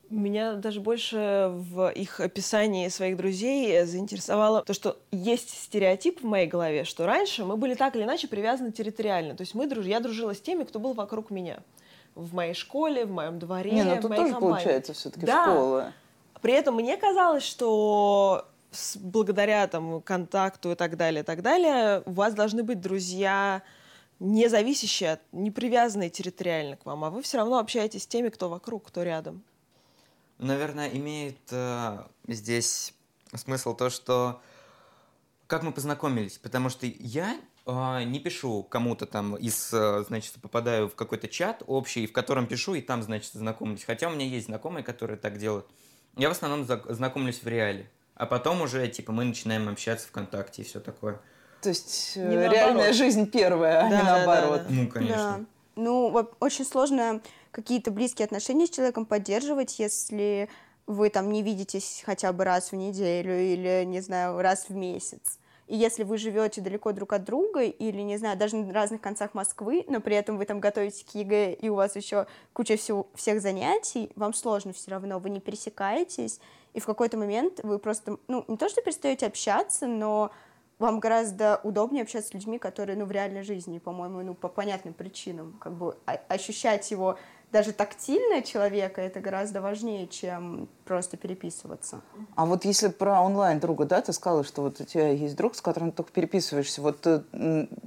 Меня 0.09 0.53
даже 0.53 0.79
больше 0.79 1.51
в 1.51 1.89
их 1.89 2.19
описании 2.19 2.87
своих 2.87 3.17
друзей 3.17 3.83
заинтересовало 3.83 4.63
то, 4.63 4.73
что 4.73 4.97
есть 5.11 5.49
стереотип 5.49 6.21
в 6.21 6.25
моей 6.25 6.47
голове, 6.47 6.85
что 6.85 7.05
раньше 7.05 7.43
мы 7.43 7.57
были 7.57 7.73
так 7.73 7.95
или 7.95 8.03
иначе 8.03 8.27
привязаны 8.27 8.71
территориально. 8.71 9.35
То 9.35 9.41
есть 9.41 9.53
мы 9.53 9.67
друж... 9.67 9.85
я 9.85 9.99
дружила 9.99 10.33
с 10.33 10.39
теми, 10.39 10.63
кто 10.63 10.79
был 10.79 10.93
вокруг 10.93 11.29
меня. 11.29 11.59
В 12.15 12.33
моей 12.33 12.53
школе, 12.53 13.05
в 13.05 13.11
моем 13.11 13.37
дворе, 13.37 13.71
Не, 13.71 13.83
ну 13.83 13.95
в 13.95 14.01
тут 14.01 14.09
моей 14.09 14.21
тоже 14.21 14.33
компании. 14.33 14.53
получается 14.55 14.93
все-таки 14.93 15.25
да. 15.25 15.43
школа. 15.43 15.93
При 16.41 16.53
этом 16.53 16.75
мне 16.75 16.95
казалось, 16.97 17.43
что 17.43 18.47
благодаря 18.95 19.67
там 19.67 20.01
контакту 20.01 20.71
и 20.71 20.75
так 20.75 20.97
далее, 20.97 21.21
и 21.21 21.25
так 21.25 21.41
далее, 21.41 22.01
у 22.05 22.11
вас 22.11 22.33
должны 22.33 22.63
быть 22.63 22.79
друзья, 22.79 23.61
не 24.19 24.47
зависящие, 24.47 25.13
от, 25.13 25.19
не 25.31 25.51
привязанные 25.51 26.09
территориально 26.09 26.77
к 26.77 26.85
вам, 26.85 27.03
а 27.03 27.09
вы 27.09 27.21
все 27.21 27.37
равно 27.37 27.59
общаетесь 27.59 28.03
с 28.03 28.07
теми, 28.07 28.29
кто 28.29 28.49
вокруг, 28.49 28.87
кто 28.87 29.03
рядом. 29.03 29.43
Наверное, 30.37 30.89
имеет 30.89 31.39
э, 31.51 32.03
здесь 32.27 32.93
смысл 33.33 33.75
то, 33.75 33.89
что 33.89 34.41
как 35.47 35.63
мы 35.63 35.71
познакомились, 35.71 36.37
потому 36.37 36.69
что 36.69 36.85
я 36.85 37.39
э, 37.65 38.03
не 38.03 38.19
пишу 38.19 38.63
кому-то 38.63 39.05
там 39.05 39.35
из, 39.35 39.73
э, 39.73 40.03
значит, 40.07 40.33
попадаю 40.41 40.89
в 40.89 40.95
какой-то 40.95 41.27
чат 41.27 41.63
общий, 41.65 42.05
в 42.05 42.13
котором 42.13 42.47
пишу 42.47 42.75
и 42.75 42.81
там, 42.81 43.01
значит, 43.01 43.33
знакомлюсь. 43.33 43.83
Хотя 43.83 44.07
у 44.07 44.11
меня 44.11 44.25
есть 44.25 44.47
знакомые, 44.47 44.83
которые 44.83 45.17
так 45.17 45.37
делают. 45.37 45.67
Я 46.15 46.29
в 46.29 46.31
основном 46.31 46.65
знакомлюсь 46.65 47.41
в 47.41 47.47
реале 47.47 47.89
а 48.17 48.25
потом 48.25 48.61
уже, 48.61 48.87
типа, 48.87 49.11
мы 49.11 49.23
начинаем 49.23 49.69
общаться 49.69 50.07
ВКонтакте 50.07 50.63
и 50.63 50.65
все 50.65 50.79
такое. 50.79 51.19
То 51.61 51.69
есть 51.69 52.15
не 52.15 52.23
э, 52.23 52.49
реальная 52.49 52.73
наоборот. 52.73 52.95
жизнь 52.95 53.29
первая, 53.29 53.85
а 53.85 53.89
да, 53.89 53.97
не 53.97 54.03
наоборот. 54.03 54.61
Да, 54.63 54.69
да. 54.69 54.73
Ну, 54.73 54.87
конечно. 54.87 55.37
Да. 55.37 55.45
Ну, 55.75 56.29
очень 56.39 56.65
сложно 56.65 57.21
какие-то 57.57 57.89
близкие 57.89 58.25
отношения 58.25 58.67
с 58.67 58.69
человеком 58.69 59.07
поддерживать, 59.07 59.79
если 59.79 60.47
вы 60.85 61.09
там 61.09 61.31
не 61.31 61.41
видитесь 61.41 62.03
хотя 62.05 62.31
бы 62.31 62.43
раз 62.43 62.71
в 62.71 62.75
неделю 62.75 63.33
или, 63.35 63.83
не 63.83 63.99
знаю, 63.99 64.39
раз 64.43 64.69
в 64.69 64.75
месяц. 64.75 65.39
И 65.65 65.75
если 65.75 66.03
вы 66.03 66.19
живете 66.19 66.61
далеко 66.61 66.91
друг 66.91 67.13
от 67.13 67.23
друга, 67.23 67.63
или, 67.63 68.01
не 68.01 68.17
знаю, 68.17 68.37
даже 68.37 68.57
на 68.57 68.71
разных 68.71 69.01
концах 69.01 69.33
Москвы, 69.33 69.85
но 69.87 70.01
при 70.01 70.15
этом 70.15 70.37
вы 70.37 70.45
там 70.45 70.59
готовите 70.59 71.03
к 71.03 71.15
ЕГЭ, 71.15 71.53
и 71.53 71.67
у 71.69 71.73
вас 71.73 71.95
еще 71.95 72.27
куча 72.53 72.77
всего, 72.77 73.07
всех 73.15 73.41
занятий, 73.41 74.11
вам 74.15 74.35
сложно 74.35 74.71
все 74.71 74.91
равно, 74.91 75.17
вы 75.17 75.31
не 75.31 75.39
пересекаетесь, 75.39 76.39
и 76.75 76.79
в 76.79 76.85
какой-то 76.85 77.17
момент 77.17 77.59
вы 77.63 77.79
просто, 77.79 78.17
ну, 78.27 78.45
не 78.47 78.55
то 78.55 78.69
что 78.69 78.83
перестаете 78.83 79.25
общаться, 79.25 79.87
но 79.87 80.29
вам 80.79 80.99
гораздо 80.99 81.59
удобнее 81.63 82.03
общаться 82.03 82.29
с 82.29 82.33
людьми, 82.35 82.59
которые, 82.59 82.95
ну, 82.97 83.05
в 83.05 83.11
реальной 83.11 83.41
жизни, 83.41 83.79
по-моему, 83.79 84.21
ну, 84.21 84.35
по 84.35 84.47
понятным 84.47 84.93
причинам, 84.93 85.57
как 85.59 85.73
бы 85.73 85.97
ощущать 86.27 86.91
его 86.91 87.17
даже 87.51 87.71
тактильно 87.71 88.41
человека, 88.41 89.01
это 89.01 89.19
гораздо 89.19 89.61
важнее, 89.61 90.07
чем 90.07 90.67
просто 90.85 91.17
переписываться. 91.17 92.01
А 92.35 92.45
вот 92.45 92.65
если 92.65 92.89
про 92.89 93.21
онлайн 93.21 93.59
друга, 93.59 93.85
да, 93.85 94.01
ты 94.01 94.13
сказала, 94.13 94.43
что 94.43 94.61
вот 94.61 94.81
у 94.81 94.83
тебя 94.83 95.09
есть 95.09 95.35
друг, 95.35 95.55
с 95.55 95.61
которым 95.61 95.91
ты 95.91 95.97
только 95.97 96.11
переписываешься, 96.11 96.81
вот 96.81 97.05
э, 97.07 97.21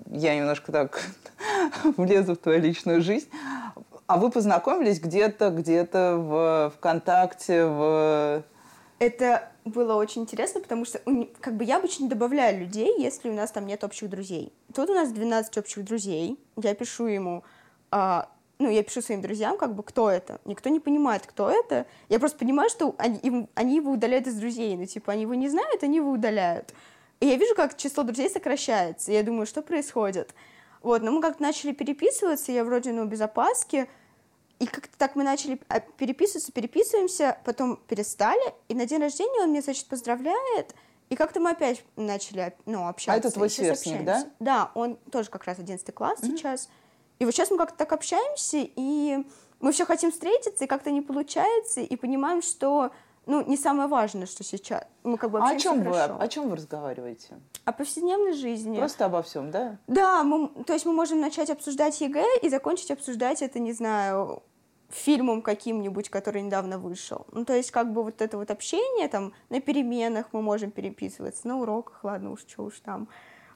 я 0.07 0.37
немножко 0.37 0.73
так 0.73 1.03
влезу 1.97 2.35
в 2.35 2.39
твою 2.39 2.61
личную 2.61 3.03
жизнь, 3.03 3.29
а 4.07 4.17
вы 4.17 4.31
познакомились 4.31 4.99
где-то, 4.99 5.51
где-то 5.51 6.17
в 6.17 6.73
ВКонтакте, 6.77 7.67
в 7.67 8.43
это 9.01 9.49
было 9.65 9.95
очень 9.95 10.23
интересно, 10.23 10.61
потому 10.61 10.85
что 10.85 11.01
как 11.41 11.57
бы 11.57 11.65
я 11.65 11.79
обычно 11.79 12.07
добавляю 12.07 12.61
людей, 12.61 13.03
если 13.03 13.31
у 13.31 13.33
нас 13.33 13.51
там 13.51 13.67
нет 13.67 13.83
общих 13.83 14.11
друзей. 14.11 14.53
Тут 14.75 14.91
у 14.91 14.95
нас 14.95 15.11
12 15.11 15.57
общих 15.57 15.85
друзей. 15.85 16.39
Я 16.63 16.75
пишу 16.75 17.07
ему, 17.07 17.43
а, 17.91 18.29
ну, 18.61 18.69
я 18.69 18.83
пишу 18.83 19.01
своим 19.01 19.23
друзьям, 19.23 19.57
как 19.57 19.75
бы, 19.75 19.83
кто 19.83 20.11
это. 20.11 20.39
Никто 20.45 20.69
не 20.69 20.81
понимает, 20.81 21.27
кто 21.27 21.51
это. 21.51 21.87
Я 22.11 22.21
просто 22.21 22.39
понимаю, 22.39 22.69
что 22.69 22.95
они, 22.99 23.19
им, 23.19 23.49
они 23.55 23.77
его 23.77 23.91
удаляют 23.91 24.27
из 24.27 24.35
друзей. 24.35 24.77
Ну, 24.77 24.85
типа, 24.85 25.13
они 25.13 25.23
его 25.23 25.35
не 25.35 25.49
знают, 25.49 25.83
они 25.83 25.97
его 25.97 26.11
удаляют. 26.11 26.75
И 27.21 27.27
я 27.27 27.37
вижу, 27.37 27.55
как 27.55 27.77
число 27.79 28.05
друзей 28.05 28.29
сокращается. 28.29 29.11
И 29.11 29.15
я 29.15 29.23
думаю, 29.23 29.47
что 29.47 29.63
происходит? 29.63 30.35
Вот, 30.83 31.03
но 31.03 31.11
мы 31.11 31.23
как-то 31.23 31.43
начали 31.43 31.73
переписываться, 31.73 32.53
я 32.53 32.63
вроде, 32.63 32.93
ну, 32.93 33.07
без 33.07 33.23
опаски. 33.23 33.89
И 34.59 34.67
как-то 34.67 34.97
так 34.99 35.17
мы 35.17 35.25
начали 35.25 35.59
а, 35.69 35.81
переписываться, 35.81 36.53
переписываемся, 36.53 37.39
потом 37.47 37.79
перестали, 37.89 38.55
и 38.69 38.75
на 38.75 38.85
день 38.85 39.01
рождения 39.01 39.43
он 39.43 39.53
меня, 39.53 39.63
значит, 39.63 39.87
поздравляет, 39.87 40.75
и 41.09 41.17
как-то 41.17 41.41
мы 41.41 41.53
опять 41.53 41.83
начали 41.97 42.55
ну, 42.67 42.87
общаться. 42.87 43.15
А 43.15 43.17
это 43.17 43.31
твой 43.31 43.49
сверстник, 43.49 44.05
да? 44.05 44.27
Да, 44.39 44.71
он 44.75 44.97
тоже 45.11 45.31
как 45.31 45.45
раз 45.45 45.59
11 45.59 45.95
класс 45.95 46.21
mm-hmm. 46.21 46.37
сейчас. 46.37 46.69
И 47.21 47.25
вот 47.25 47.33
сейчас 47.35 47.51
мы 47.51 47.59
как-то 47.59 47.77
так 47.77 47.93
общаемся, 47.93 48.59
и 48.59 49.25
мы 49.61 49.73
все 49.73 49.85
хотим 49.85 50.11
встретиться, 50.11 50.65
и 50.65 50.67
как-то 50.67 50.91
не 50.91 51.03
получается, 51.03 51.83
и 51.83 51.97
понимаем, 51.97 52.41
что 52.41 52.91
ну, 53.27 53.47
не 53.47 53.59
самое 53.59 53.89
важное, 53.89 54.27
что 54.27 54.43
сейчас. 54.43 54.85
Мы 55.05 55.19
как 55.19 55.31
бы 55.31 55.39
а 55.39 55.51
о 55.51 55.57
чем 55.57 55.83
вы, 55.83 55.97
о 55.97 56.29
чем 56.29 56.49
вы 56.49 56.57
разговариваете? 56.57 57.39
О 57.67 57.73
повседневной 57.73 58.33
жизни. 58.33 58.79
Просто 58.79 59.05
обо 59.05 59.23
всем, 59.23 59.51
да? 59.51 59.79
Да, 59.87 60.23
мы, 60.25 60.49
то 60.65 60.73
есть 60.73 60.87
мы 60.87 60.95
можем 60.95 61.21
начать 61.21 61.51
обсуждать 61.51 62.01
ЕГЭ 62.01 62.25
и 62.43 62.49
закончить 62.49 62.91
обсуждать 62.91 63.43
это, 63.43 63.59
не 63.59 63.75
знаю, 63.75 64.43
фильмом 64.89 65.43
каким-нибудь, 65.43 66.09
который 66.09 66.41
недавно 66.41 66.79
вышел. 66.79 67.27
Ну, 67.33 67.45
то 67.45 67.55
есть, 67.55 67.71
как 67.71 67.93
бы 67.93 68.03
вот 68.03 68.23
это 68.23 68.39
вот 68.39 68.51
общение, 68.51 69.09
там, 69.09 69.35
на 69.51 69.61
переменах 69.61 70.27
мы 70.33 70.41
можем 70.41 70.71
переписываться, 70.71 71.47
на 71.47 71.61
уроках, 71.61 72.03
ладно 72.03 72.33
уж, 72.33 72.41
что 72.49 72.65
уж 72.65 72.81
там. 72.81 73.09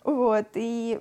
Вот, 0.05 0.49
и 0.55 1.01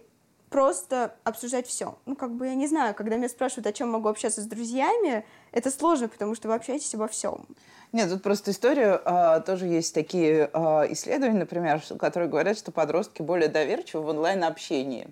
просто 0.54 1.16
обсуждать 1.24 1.66
все. 1.66 1.98
Ну, 2.06 2.16
как 2.16 2.32
бы, 2.36 2.46
я 2.46 2.54
не 2.54 2.68
знаю, 2.68 2.94
когда 2.94 3.16
меня 3.16 3.28
спрашивают, 3.28 3.66
о 3.66 3.74
чем 3.74 3.90
могу 3.90 4.08
общаться 4.08 4.40
с 4.40 4.46
друзьями, 4.46 5.26
это 5.52 5.72
сложно, 5.72 6.08
потому 6.08 6.36
что 6.36 6.48
вы 6.48 6.54
общаетесь 6.54 6.94
обо 6.94 7.08
всем. 7.08 7.48
Нет, 7.92 8.08
тут 8.12 8.22
просто 8.22 8.52
история, 8.52 9.02
а, 9.04 9.40
тоже 9.40 9.66
есть 9.66 9.96
такие 9.96 10.52
а, 10.54 10.86
исследования, 10.90 11.40
например, 11.40 11.82
которые 11.98 12.30
говорят, 12.30 12.56
что 12.56 12.72
подростки 12.72 13.24
более 13.24 13.50
доверчивы 13.50 14.04
в 14.04 14.10
онлайн-общении. 14.10 15.08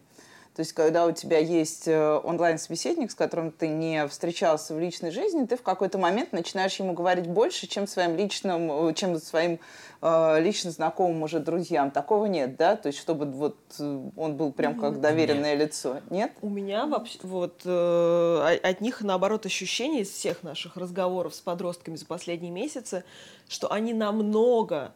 То 0.56 0.60
есть, 0.62 0.74
когда 0.74 1.06
у 1.06 1.14
тебя 1.14 1.38
есть 1.38 1.88
э, 1.88 2.20
онлайн-собеседник, 2.24 3.12
с 3.12 3.16
которым 3.16 3.52
ты 3.52 3.70
не 3.70 4.06
встречался 4.08 4.74
в 4.76 4.80
личной 4.80 5.10
жизни, 5.12 5.46
ты 5.46 5.56
в 5.56 5.62
какой-то 5.62 5.98
момент 5.98 6.34
начинаешь 6.34 6.76
ему 6.76 6.92
говорить 6.92 7.26
больше, 7.28 7.68
чем 7.68 7.88
своим 7.88 8.18
личным, 8.18 8.90
э, 8.90 8.94
чем 8.94 9.18
своим 9.18 9.60
э, 10.02 10.42
лично 10.42 10.72
знакомым 10.72 11.24
уже 11.24 11.40
друзьям. 11.40 11.90
Такого 11.90 12.26
нет, 12.26 12.58
да? 12.58 12.76
То 12.76 12.88
есть, 12.88 13.00
чтобы 13.00 13.26
вот 13.28 13.58
э, 13.80 14.10
он 14.18 14.36
был 14.36 14.52
прям 14.52 14.78
как 14.78 15.00
доверенное 15.00 15.56
нет. 15.56 15.68
лицо. 15.68 16.02
Нет? 16.10 16.34
У 16.42 16.50
меня 16.50 16.86
вообще 16.86 17.20
вот 17.24 17.62
э, 17.64 18.58
от 18.62 18.82
них 18.82 19.00
наоборот 19.02 19.46
ощущение 19.46 20.02
из 20.02 20.10
всех 20.10 20.44
наших 20.44 20.76
разговоров 20.76 21.34
с 21.34 21.40
подростками 21.40 21.96
за 21.96 22.06
последние 22.06 22.52
месяцы, 22.52 23.06
что 23.48 23.72
они 23.72 23.94
намного 23.94 24.94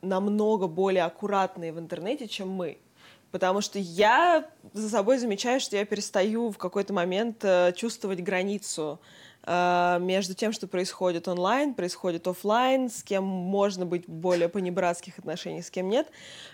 намного 0.00 0.68
более 0.68 1.02
аккуратные 1.02 1.72
в 1.72 1.78
интернете, 1.80 2.28
чем 2.28 2.50
мы. 2.50 2.78
Потому 3.30 3.60
что 3.60 3.78
я 3.78 4.48
за 4.72 4.88
собой 4.88 5.18
замечаю, 5.18 5.60
что 5.60 5.76
я 5.76 5.84
перестаю 5.84 6.50
в 6.50 6.58
какой-то 6.58 6.92
момент 6.92 7.44
э, 7.44 7.72
чувствовать 7.76 8.20
границу 8.22 8.98
э, 9.44 9.98
между 10.00 10.34
тем, 10.34 10.52
что 10.52 10.66
происходит 10.66 11.28
онлайн, 11.28 11.74
происходит 11.74 12.26
офлайн, 12.26 12.90
с 12.90 13.02
кем 13.04 13.24
можно 13.24 13.86
быть 13.86 14.08
более 14.08 14.48
понебратских 14.48 15.18
отношениях, 15.18 15.64
с 15.64 15.70
кем 15.70 15.88
нет. 15.88 16.08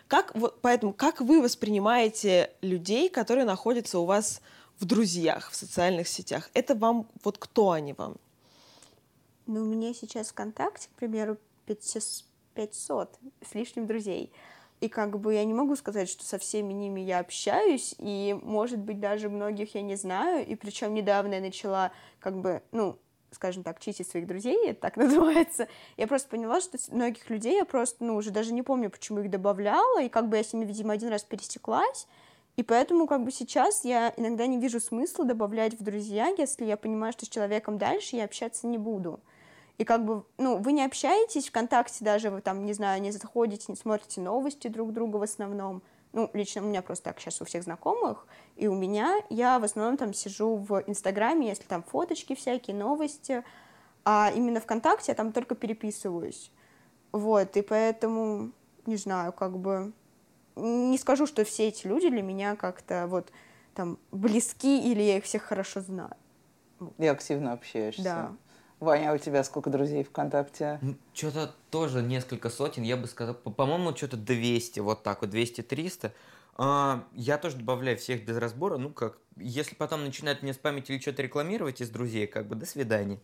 Как, 0.06 0.34
вот, 0.34 0.60
поэтому 0.60 0.92
как 0.92 1.20
вы 1.20 1.40
воспринимаете 1.40 2.50
людей, 2.60 3.08
которые 3.08 3.46
находятся 3.46 3.98
у 3.98 4.04
вас 4.04 4.42
в 4.78 4.84
друзьях, 4.84 5.50
в 5.50 5.56
социальных 5.56 6.08
сетях? 6.08 6.50
Это 6.52 6.74
вам, 6.74 7.08
вот 7.24 7.38
кто 7.38 7.70
они 7.70 7.94
вам? 7.94 8.16
Ну, 9.46 9.62
у 9.62 9.64
меня 9.64 9.94
сейчас 9.94 10.28
ВКонтакте, 10.28 10.88
к 10.88 10.98
примеру, 10.98 11.38
500, 11.66 12.24
500 12.54 13.18
с 13.48 13.54
лишним 13.54 13.86
друзей. 13.86 14.32
И 14.80 14.88
как 14.88 15.18
бы 15.18 15.34
я 15.34 15.44
не 15.44 15.54
могу 15.54 15.74
сказать, 15.76 16.08
что 16.08 16.24
со 16.24 16.38
всеми 16.38 16.72
ними 16.72 17.00
я 17.00 17.20
общаюсь, 17.20 17.94
и, 17.98 18.38
может 18.42 18.78
быть, 18.78 19.00
даже 19.00 19.30
многих 19.30 19.74
я 19.74 19.82
не 19.82 19.96
знаю, 19.96 20.46
и 20.46 20.54
причем 20.54 20.92
недавно 20.92 21.34
я 21.34 21.40
начала, 21.40 21.92
как 22.20 22.38
бы, 22.38 22.62
ну, 22.72 22.98
скажем 23.30 23.62
так, 23.62 23.80
чистить 23.80 24.08
своих 24.08 24.26
друзей, 24.26 24.68
это 24.68 24.80
так 24.80 24.96
называется, 24.98 25.68
я 25.96 26.06
просто 26.06 26.28
поняла, 26.28 26.60
что 26.60 26.78
многих 26.90 27.30
людей 27.30 27.56
я 27.56 27.64
просто, 27.64 28.04
ну, 28.04 28.16
уже 28.16 28.30
даже 28.30 28.52
не 28.52 28.62
помню, 28.62 28.90
почему 28.90 29.20
их 29.20 29.30
добавляла, 29.30 30.02
и 30.02 30.10
как 30.10 30.28
бы 30.28 30.36
я 30.36 30.44
с 30.44 30.52
ними, 30.52 30.66
видимо, 30.66 30.92
один 30.92 31.08
раз 31.08 31.24
пересеклась, 31.24 32.06
и 32.56 32.62
поэтому 32.62 33.06
как 33.06 33.24
бы 33.24 33.30
сейчас 33.32 33.84
я 33.84 34.12
иногда 34.16 34.46
не 34.46 34.58
вижу 34.58 34.80
смысла 34.80 35.24
добавлять 35.24 35.78
в 35.78 35.82
друзья, 35.82 36.28
если 36.36 36.64
я 36.64 36.76
понимаю, 36.76 37.12
что 37.12 37.24
с 37.24 37.28
человеком 37.28 37.78
дальше 37.78 38.16
я 38.16 38.24
общаться 38.24 38.66
не 38.66 38.78
буду 38.78 39.20
и 39.78 39.84
как 39.84 40.04
бы, 40.04 40.24
ну, 40.38 40.58
вы 40.58 40.72
не 40.72 40.84
общаетесь 40.84 41.48
ВКонтакте 41.48 42.04
даже, 42.04 42.30
вы 42.30 42.40
там, 42.40 42.64
не 42.64 42.72
знаю, 42.72 43.00
не 43.02 43.10
заходите, 43.10 43.66
не 43.68 43.76
смотрите 43.76 44.20
новости 44.20 44.68
друг 44.68 44.92
друга 44.92 45.16
в 45.16 45.22
основном, 45.22 45.82
ну, 46.12 46.30
лично 46.32 46.62
у 46.62 46.66
меня 46.66 46.82
просто 46.82 47.04
так 47.04 47.20
сейчас 47.20 47.40
у 47.42 47.44
всех 47.44 47.64
знакомых, 47.64 48.26
и 48.56 48.68
у 48.68 48.74
меня, 48.74 49.20
я 49.28 49.58
в 49.58 49.64
основном 49.64 49.96
там 49.96 50.14
сижу 50.14 50.56
в 50.56 50.82
Инстаграме, 50.86 51.48
если 51.48 51.64
там 51.64 51.82
фоточки 51.82 52.34
всякие, 52.34 52.74
новости, 52.76 53.44
а 54.04 54.32
именно 54.34 54.60
ВКонтакте 54.60 55.12
я 55.12 55.14
там 55.14 55.32
только 55.32 55.54
переписываюсь, 55.54 56.50
вот, 57.12 57.56
и 57.56 57.62
поэтому, 57.62 58.52
не 58.86 58.96
знаю, 58.96 59.32
как 59.32 59.58
бы, 59.58 59.92
не 60.56 60.96
скажу, 60.96 61.26
что 61.26 61.44
все 61.44 61.68
эти 61.68 61.86
люди 61.86 62.08
для 62.08 62.22
меня 62.22 62.56
как-то 62.56 63.06
вот 63.08 63.30
там 63.74 63.98
близки 64.10 64.90
или 64.90 65.02
я 65.02 65.18
их 65.18 65.24
всех 65.24 65.42
хорошо 65.42 65.82
знаю. 65.82 66.16
И 66.96 67.06
активно 67.06 67.52
общаешься. 67.52 68.02
Да. 68.02 68.32
Ваня, 68.78 69.14
у 69.14 69.18
тебя 69.18 69.42
сколько 69.42 69.70
друзей 69.70 70.04
ВКонтакте? 70.04 70.78
Что-то 71.14 71.54
тоже 71.70 72.02
несколько 72.02 72.50
сотен, 72.50 72.82
я 72.82 72.96
бы 72.96 73.06
сказал, 73.06 73.34
по-моему, 73.34 73.96
что-то 73.96 74.18
200, 74.18 74.80
вот 74.80 75.02
так 75.02 75.22
вот, 75.22 75.30
200-300. 75.30 76.12
А, 76.58 77.04
я 77.14 77.38
тоже 77.38 77.56
добавляю 77.56 77.96
всех 77.96 78.24
без 78.24 78.36
разбора, 78.36 78.76
ну 78.76 78.90
как, 78.90 79.18
если 79.36 79.74
потом 79.74 80.04
начинают 80.04 80.42
мне 80.42 80.52
спамить 80.52 80.90
или 80.90 80.98
что-то 80.98 81.22
рекламировать 81.22 81.80
из 81.80 81.90
друзей, 81.90 82.26
как 82.26 82.46
бы, 82.48 82.54
до 82.54 82.66
свидания. 82.66 83.18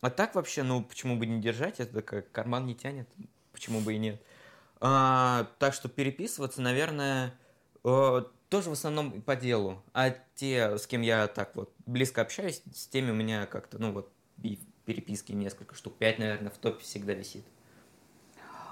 А 0.00 0.10
так 0.10 0.34
вообще, 0.34 0.62
ну, 0.62 0.82
почему 0.82 1.16
бы 1.16 1.26
не 1.26 1.40
держать, 1.40 1.80
это 1.80 2.02
как 2.02 2.30
карман 2.30 2.66
не 2.66 2.74
тянет, 2.74 3.08
почему 3.52 3.80
бы 3.80 3.94
и 3.94 3.98
нет. 3.98 4.20
А, 4.80 5.48
так 5.58 5.74
что 5.74 5.88
переписываться, 5.88 6.60
наверное, 6.60 7.34
э, 7.84 8.22
тоже 8.48 8.70
в 8.70 8.74
основном 8.74 9.22
по 9.22 9.34
делу. 9.34 9.82
А 9.92 10.10
те, 10.34 10.78
с 10.78 10.86
кем 10.86 11.02
я 11.02 11.26
так 11.26 11.56
вот 11.56 11.72
близко 11.86 12.20
общаюсь, 12.22 12.62
с 12.72 12.86
теми 12.86 13.10
у 13.10 13.14
меня 13.14 13.46
как-то, 13.46 13.78
ну 13.78 13.92
вот, 13.92 14.12
переписки 14.84 15.32
несколько 15.32 15.74
штук, 15.74 15.94
пять, 15.94 16.18
наверное, 16.18 16.50
в 16.50 16.58
топе 16.58 16.82
всегда 16.82 17.14
висит. 17.14 17.44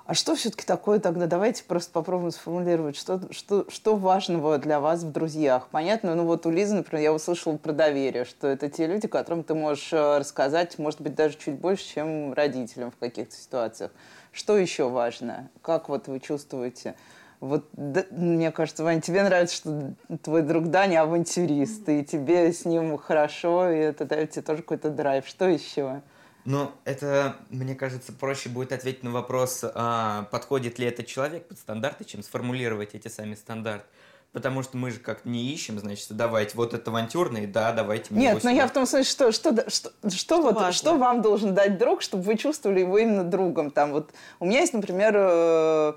А 0.04 0.14
что 0.14 0.34
все-таки 0.34 0.66
такое 0.66 0.98
тогда? 0.98 1.26
Давайте 1.26 1.62
просто 1.62 1.92
попробуем 1.92 2.32
сформулировать, 2.32 2.96
что, 2.96 3.20
что, 3.30 3.66
что 3.70 3.94
важного 3.94 4.58
для 4.58 4.80
вас 4.80 5.04
в 5.04 5.12
друзьях. 5.12 5.68
Понятно, 5.70 6.16
ну 6.16 6.24
вот 6.24 6.44
у 6.44 6.50
Лизы, 6.50 6.74
например, 6.74 7.04
я 7.04 7.12
услышала 7.12 7.56
про 7.56 7.72
доверие, 7.72 8.24
что 8.24 8.48
это 8.48 8.68
те 8.68 8.88
люди, 8.88 9.06
которым 9.06 9.44
ты 9.44 9.54
можешь 9.54 9.92
э, 9.92 10.18
рассказать, 10.18 10.76
может 10.78 11.00
быть, 11.00 11.14
даже 11.14 11.38
чуть 11.38 11.54
больше, 11.54 11.84
чем 11.94 12.32
родителям 12.32 12.90
в 12.90 12.96
каких-то 12.96 13.36
ситуациях. 13.36 13.92
Что 14.32 14.58
еще 14.58 14.88
важно? 14.88 15.48
Как 15.62 15.88
вот 15.88 16.08
вы 16.08 16.18
чувствуете? 16.18 16.96
Вот, 17.42 17.68
да, 17.72 18.04
мне 18.12 18.52
кажется, 18.52 18.84
Ваня, 18.84 19.00
тебе 19.00 19.24
нравится, 19.24 19.56
что 19.56 19.94
твой 20.22 20.42
друг 20.42 20.70
Даня 20.70 21.02
авантюрист, 21.02 21.88
и 21.88 22.04
тебе 22.04 22.52
с 22.52 22.64
ним 22.64 22.96
хорошо, 22.96 23.68
и 23.68 23.78
это 23.78 24.04
дает 24.04 24.30
тебе 24.30 24.42
тоже 24.42 24.62
какой-то 24.62 24.90
драйв. 24.90 25.26
Что 25.26 25.48
еще? 25.48 26.02
Ну, 26.44 26.70
это, 26.84 27.34
мне 27.50 27.74
кажется, 27.74 28.12
проще 28.12 28.48
будет 28.48 28.70
ответить 28.70 29.02
на 29.02 29.10
вопрос, 29.10 29.64
а, 29.64 30.28
подходит 30.30 30.78
ли 30.78 30.86
этот 30.86 31.06
человек 31.06 31.48
под 31.48 31.58
стандарты, 31.58 32.04
чем 32.04 32.22
сформулировать 32.22 32.94
эти 32.94 33.08
сами 33.08 33.34
стандарты. 33.34 33.86
Потому 34.30 34.62
что 34.62 34.76
мы 34.76 34.92
же 34.92 35.00
как 35.00 35.24
не 35.24 35.52
ищем, 35.52 35.80
значит, 35.80 36.06
давайте 36.10 36.56
вот 36.56 36.74
это 36.74 36.92
авантюрный, 36.92 37.48
да, 37.48 37.72
давайте 37.72 38.14
мне 38.14 38.22
Нет, 38.22 38.44
но 38.44 38.50
я 38.50 38.68
в 38.68 38.72
том 38.72 38.86
смысле, 38.86 39.04
что, 39.04 39.32
что, 39.32 39.68
что, 39.68 39.90
что, 40.00 40.16
что, 40.16 40.40
вот, 40.42 40.74
что 40.74 40.94
вам 40.96 41.22
должен 41.22 41.54
дать 41.54 41.76
друг, 41.76 42.02
чтобы 42.02 42.22
вы 42.22 42.38
чувствовали 42.38 42.80
его 42.80 42.98
именно 42.98 43.24
другом. 43.24 43.72
Там 43.72 43.90
вот 43.90 44.12
у 44.38 44.46
меня 44.46 44.60
есть, 44.60 44.74
например, 44.74 45.14
э, 45.16 45.92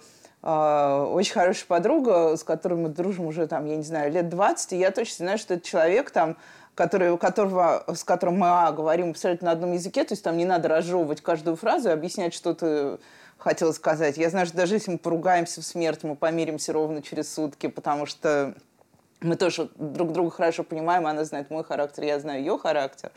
очень 0.46 1.34
хорошая 1.34 1.66
подруга, 1.68 2.36
с 2.38 2.44
которой 2.44 2.76
мы 2.76 2.90
дружим 2.90 3.26
уже, 3.26 3.48
там, 3.48 3.66
я 3.66 3.78
не 3.78 3.84
знаю, 3.84 4.12
лет 4.12 4.30
20, 4.30 4.74
и 4.74 4.78
я 4.78 4.92
точно 4.92 5.26
знаю, 5.26 5.38
что 5.40 5.56
этот 5.56 5.66
человек 5.66 6.12
там 6.12 6.38
который, 6.76 7.18
которого, 7.18 7.86
с 7.88 8.04
которым 8.04 8.40
мы 8.40 8.48
а, 8.50 8.72
говорим 8.72 9.12
абсолютно 9.12 9.46
на 9.46 9.52
одном 9.54 9.72
языке, 9.72 10.04
то 10.04 10.14
есть 10.14 10.24
там 10.24 10.38
не 10.38 10.46
надо 10.46 10.68
разжевывать 10.68 11.22
каждую 11.22 11.56
фразу 11.56 11.90
и 11.90 11.94
объяснять, 11.94 12.34
что 12.34 12.54
ты 12.54 13.00
хотел 13.38 13.74
сказать. 13.74 14.18
Я 14.18 14.30
знаю, 14.30 14.46
что 14.46 14.58
даже 14.58 14.76
если 14.76 14.92
мы 14.92 14.98
поругаемся 14.98 15.62
в 15.62 15.66
смерть, 15.66 16.04
мы 16.04 16.16
помиримся 16.16 16.74
ровно 16.74 17.02
через 17.02 17.34
сутки, 17.34 17.68
потому 17.68 18.06
что 18.06 18.54
мы 19.22 19.38
тоже 19.38 19.70
друг 19.76 20.12
друга 20.12 20.30
хорошо 20.30 20.64
понимаем, 20.64 21.08
она 21.08 21.24
знает 21.24 21.50
мой 21.50 21.64
характер, 21.64 22.04
я 22.04 22.20
знаю 22.20 22.42
ее 22.42 22.58
характер. 22.58 23.12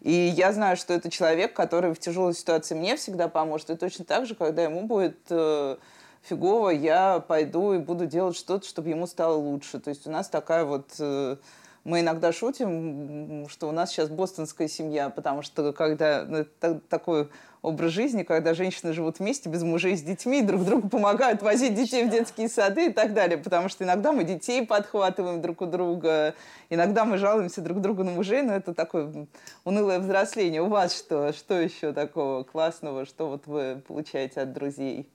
И 0.00 0.12
я 0.12 0.52
знаю, 0.52 0.76
что 0.76 0.92
это 0.92 1.08
человек, 1.08 1.54
который 1.54 1.94
в 1.94 1.98
тяжелой 1.98 2.34
ситуации 2.34 2.74
мне 2.74 2.96
всегда 2.96 3.28
поможет. 3.28 3.70
И 3.70 3.76
точно 3.76 4.04
так 4.04 4.26
же, 4.26 4.34
когда 4.34 4.64
ему 4.64 4.82
будет 4.82 5.16
э, 5.30 5.76
фигово, 6.24 6.70
я 6.70 7.20
пойду 7.20 7.74
и 7.74 7.78
буду 7.78 8.06
делать 8.06 8.36
что-то, 8.36 8.66
чтобы 8.66 8.88
ему 8.88 9.06
стало 9.06 9.36
лучше. 9.36 9.78
То 9.80 9.90
есть 9.90 10.06
у 10.06 10.10
нас 10.10 10.28
такая 10.28 10.64
вот... 10.64 10.90
Э, 10.98 11.36
мы 11.84 12.00
иногда 12.00 12.32
шутим, 12.32 13.46
что 13.50 13.68
у 13.68 13.72
нас 13.72 13.90
сейчас 13.90 14.08
бостонская 14.08 14.68
семья, 14.68 15.10
потому 15.10 15.42
что 15.42 15.70
когда 15.74 16.24
ну, 16.26 16.46
такой 16.88 17.28
образ 17.60 17.92
жизни, 17.92 18.22
когда 18.22 18.54
женщины 18.54 18.94
живут 18.94 19.18
вместе 19.18 19.50
без 19.50 19.62
мужей 19.62 19.94
с 19.96 20.02
детьми, 20.02 20.40
друг 20.40 20.64
другу 20.64 20.88
помогают 20.88 21.42
возить 21.42 21.74
детей 21.74 22.04
в 22.04 22.10
детские 22.10 22.48
сады 22.48 22.86
и 22.86 22.92
так 22.92 23.12
далее, 23.12 23.36
потому 23.36 23.68
что 23.68 23.84
иногда 23.84 24.12
мы 24.12 24.24
детей 24.24 24.66
подхватываем 24.66 25.42
друг 25.42 25.60
у 25.60 25.66
друга, 25.66 26.34
иногда 26.70 27.04
мы 27.04 27.18
жалуемся 27.18 27.60
друг 27.60 27.82
другу 27.82 28.02
на 28.02 28.12
мужей, 28.12 28.40
но 28.40 28.54
это 28.54 28.72
такое 28.72 29.26
унылое 29.64 29.98
взросление. 29.98 30.62
У 30.62 30.68
вас 30.68 30.96
что? 30.96 31.34
Что 31.34 31.60
еще 31.60 31.92
такого 31.92 32.44
классного, 32.44 33.04
что 33.04 33.28
вот 33.28 33.46
вы 33.46 33.82
получаете 33.86 34.40
от 34.40 34.54
друзей? 34.54 35.06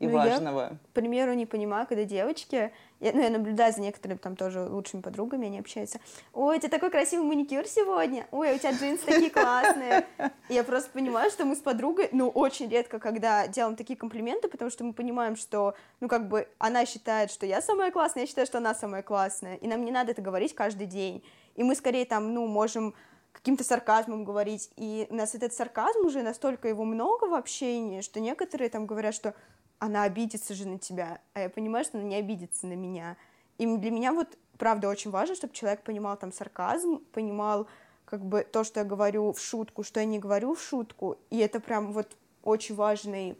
И 0.00 0.06
ну, 0.06 0.14
важного. 0.14 0.60
Я, 0.60 0.68
к 0.68 0.94
примеру, 0.94 1.34
не 1.34 1.46
понимаю, 1.46 1.86
когда 1.86 2.04
девочки, 2.04 2.72
я, 3.00 3.12
ну, 3.12 3.22
я 3.22 3.30
наблюдаю 3.30 3.72
за 3.72 3.80
некоторыми 3.80 4.18
там 4.18 4.34
тоже 4.34 4.64
лучшими 4.64 5.00
подругами, 5.00 5.46
они 5.46 5.58
общаются. 5.60 6.00
Ой, 6.32 6.56
у 6.56 6.58
тебя 6.58 6.68
такой 6.68 6.90
красивый 6.90 7.26
маникюр 7.26 7.66
сегодня. 7.66 8.26
Ой, 8.32 8.54
у 8.54 8.58
тебя 8.58 8.72
джинсы 8.72 9.04
такие 9.04 9.30
классные. 9.30 10.06
И 10.48 10.54
я 10.54 10.64
просто 10.64 10.90
понимаю, 10.90 11.30
что 11.30 11.44
мы 11.44 11.54
с 11.54 11.60
подругой, 11.60 12.08
ну, 12.12 12.28
очень 12.28 12.68
редко, 12.68 12.98
когда 12.98 13.46
делаем 13.46 13.76
такие 13.76 13.96
комплименты, 13.96 14.48
потому 14.48 14.70
что 14.70 14.84
мы 14.84 14.92
понимаем, 14.92 15.36
что, 15.36 15.74
ну, 16.00 16.08
как 16.08 16.28
бы 16.28 16.48
она 16.58 16.86
считает, 16.86 17.30
что 17.30 17.46
я 17.46 17.62
самая 17.62 17.90
классная, 17.90 18.24
я 18.24 18.26
считаю, 18.26 18.46
что 18.46 18.58
она 18.58 18.74
самая 18.74 19.02
классная. 19.02 19.56
И 19.56 19.68
нам 19.68 19.84
не 19.84 19.92
надо 19.92 20.10
это 20.10 20.22
говорить 20.22 20.54
каждый 20.54 20.86
день. 20.86 21.22
И 21.54 21.62
мы 21.62 21.74
скорее 21.76 22.04
там, 22.04 22.34
ну, 22.34 22.46
можем 22.46 22.94
каким-то 23.32 23.64
сарказмом 23.64 24.24
говорить. 24.24 24.70
И 24.76 25.06
у 25.10 25.14
нас 25.14 25.34
этот 25.34 25.52
сарказм 25.52 26.06
уже 26.06 26.22
настолько 26.22 26.68
его 26.68 26.84
много 26.84 27.24
в 27.26 27.34
общении, 27.34 28.00
что 28.00 28.20
некоторые 28.20 28.70
там 28.70 28.86
говорят, 28.86 29.14
что 29.14 29.34
она 29.84 30.04
обидится 30.04 30.54
же 30.54 30.66
на 30.66 30.78
тебя, 30.78 31.20
а 31.34 31.40
я 31.40 31.50
понимаю, 31.50 31.84
что 31.84 31.98
она 31.98 32.06
не 32.06 32.16
обидится 32.16 32.66
на 32.66 32.72
меня. 32.72 33.18
И 33.58 33.66
для 33.66 33.90
меня 33.90 34.14
вот 34.14 34.38
правда 34.56 34.88
очень 34.88 35.10
важно, 35.10 35.34
чтобы 35.34 35.52
человек 35.52 35.82
понимал 35.82 36.16
там 36.16 36.32
сарказм, 36.32 37.00
понимал 37.12 37.66
как 38.06 38.24
бы 38.24 38.46
то, 38.50 38.64
что 38.64 38.80
я 38.80 38.86
говорю 38.86 39.32
в 39.32 39.40
шутку, 39.40 39.82
что 39.82 40.00
я 40.00 40.06
не 40.06 40.18
говорю 40.18 40.54
в 40.54 40.62
шутку, 40.62 41.18
и 41.28 41.38
это 41.38 41.60
прям 41.60 41.92
вот 41.92 42.16
очень 42.42 42.74
важный 42.74 43.36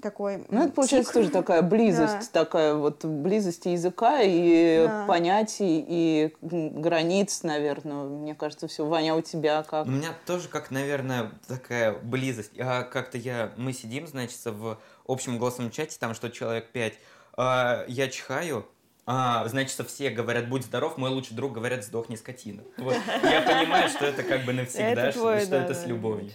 такой... 0.00 0.44
Ну, 0.48 0.64
это 0.64 0.72
получается 0.72 1.12
тик. 1.12 1.22
тоже 1.22 1.30
такая 1.30 1.62
близость, 1.62 2.30
да. 2.32 2.44
такая 2.44 2.74
вот 2.74 3.04
близость 3.04 3.66
языка 3.66 4.20
и 4.22 4.86
да. 4.86 5.04
понятий, 5.06 5.84
и 5.86 6.34
границ, 6.40 7.42
наверное. 7.42 8.04
Мне 8.04 8.34
кажется, 8.34 8.68
все. 8.68 8.86
Ваня, 8.86 9.14
у 9.14 9.22
тебя 9.22 9.62
как? 9.62 9.86
У 9.86 9.90
меня 9.90 10.10
тоже 10.26 10.48
как, 10.48 10.70
наверное, 10.70 11.32
такая 11.46 11.92
близость. 11.92 12.52
А 12.58 12.82
как-то 12.82 13.18
я... 13.18 13.52
Мы 13.56 13.72
сидим, 13.72 14.06
значит, 14.06 14.38
в 14.44 14.78
общем 15.06 15.38
голосовом 15.38 15.70
чате, 15.70 15.96
там 15.98 16.14
что 16.14 16.30
человек 16.30 16.70
пять. 16.70 16.94
А, 17.36 17.84
я 17.86 18.08
чихаю, 18.08 18.66
а, 19.12 19.48
значит, 19.48 19.84
все 19.88 20.10
говорят, 20.10 20.48
будь 20.48 20.64
здоров, 20.64 20.96
мой 20.96 21.10
лучший 21.10 21.34
друг 21.34 21.52
говорят, 21.52 21.84
сдохни 21.84 22.14
скотина. 22.16 22.62
Вот. 22.76 22.96
Я 23.24 23.42
понимаю, 23.42 23.88
что 23.88 24.04
это 24.06 24.22
как 24.22 24.44
бы 24.44 24.52
навсегда, 24.54 25.08
это 25.08 25.18
твой, 25.18 25.40
что, 25.40 25.50
да, 25.50 25.64
это 25.64 25.74
да, 25.74 25.80
с 25.80 25.86
любовью. 25.86 26.30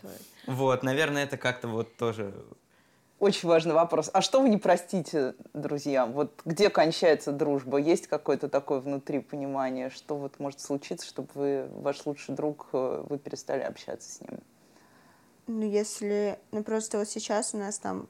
Вот, 0.45 0.83
наверное, 0.83 1.23
это 1.23 1.37
как-то 1.37 1.67
вот 1.67 1.95
тоже 1.95 2.33
очень 3.19 3.47
важный 3.47 3.73
вопрос. 3.73 4.09
А 4.13 4.21
что 4.21 4.41
вы 4.41 4.49
не 4.49 4.57
простите 4.57 5.35
друзьям? 5.53 6.11
Вот 6.13 6.41
где 6.45 6.69
кончается 6.69 7.31
дружба? 7.31 7.77
Есть 7.77 8.07
какое-то 8.07 8.49
такое 8.49 8.79
внутри 8.79 9.19
понимание, 9.19 9.89
что 9.89 10.15
вот 10.17 10.39
может 10.39 10.59
случиться, 10.59 11.07
чтобы 11.07 11.29
вы, 11.33 11.67
ваш 11.75 12.05
лучший 12.05 12.35
друг, 12.35 12.67
э, 12.73 13.05
вы 13.07 13.17
перестали 13.17 13.61
общаться 13.61 14.11
с 14.11 14.21
ним? 14.21 14.39
Ну, 15.47 15.61
если... 15.61 16.39
Ну, 16.51 16.63
просто 16.63 16.97
вот 16.97 17.07
сейчас 17.07 17.53
у 17.53 17.57
нас 17.57 17.79
там 17.79 18.07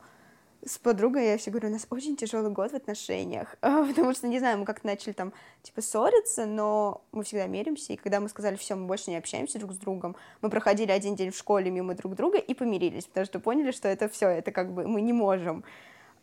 с 0.65 0.77
подругой 0.79 1.27
я 1.27 1.37
все 1.37 1.51
говорю, 1.51 1.69
у 1.69 1.71
нас 1.71 1.85
очень 1.89 2.15
тяжелый 2.15 2.51
год 2.51 2.71
в 2.71 2.75
отношениях, 2.75 3.55
потому 3.61 4.13
что, 4.13 4.27
не 4.27 4.39
знаю, 4.39 4.57
мы 4.57 4.65
как-то 4.65 4.87
начали 4.87 5.13
там, 5.13 5.31
типа, 5.61 5.81
ссориться, 5.81 6.45
но 6.45 7.03
мы 7.11 7.23
всегда 7.23 7.45
меримся, 7.45 7.93
и 7.93 7.97
когда 7.97 8.19
мы 8.19 8.29
сказали, 8.29 8.55
все, 8.55 8.75
мы 8.75 8.87
больше 8.87 9.11
не 9.11 9.17
общаемся 9.17 9.59
друг 9.59 9.73
с 9.73 9.77
другом, 9.77 10.15
мы 10.41 10.49
проходили 10.49 10.91
один 10.91 11.15
день 11.15 11.31
в 11.31 11.37
школе 11.37 11.69
мимо 11.69 11.93
друг 11.93 12.15
друга 12.15 12.39
и 12.39 12.53
помирились, 12.53 13.05
потому 13.05 13.25
что 13.25 13.39
поняли, 13.39 13.71
что 13.71 13.87
это 13.87 14.09
все, 14.09 14.27
это 14.29 14.51
как 14.51 14.73
бы 14.73 14.87
мы 14.87 15.01
не 15.01 15.13
можем, 15.13 15.63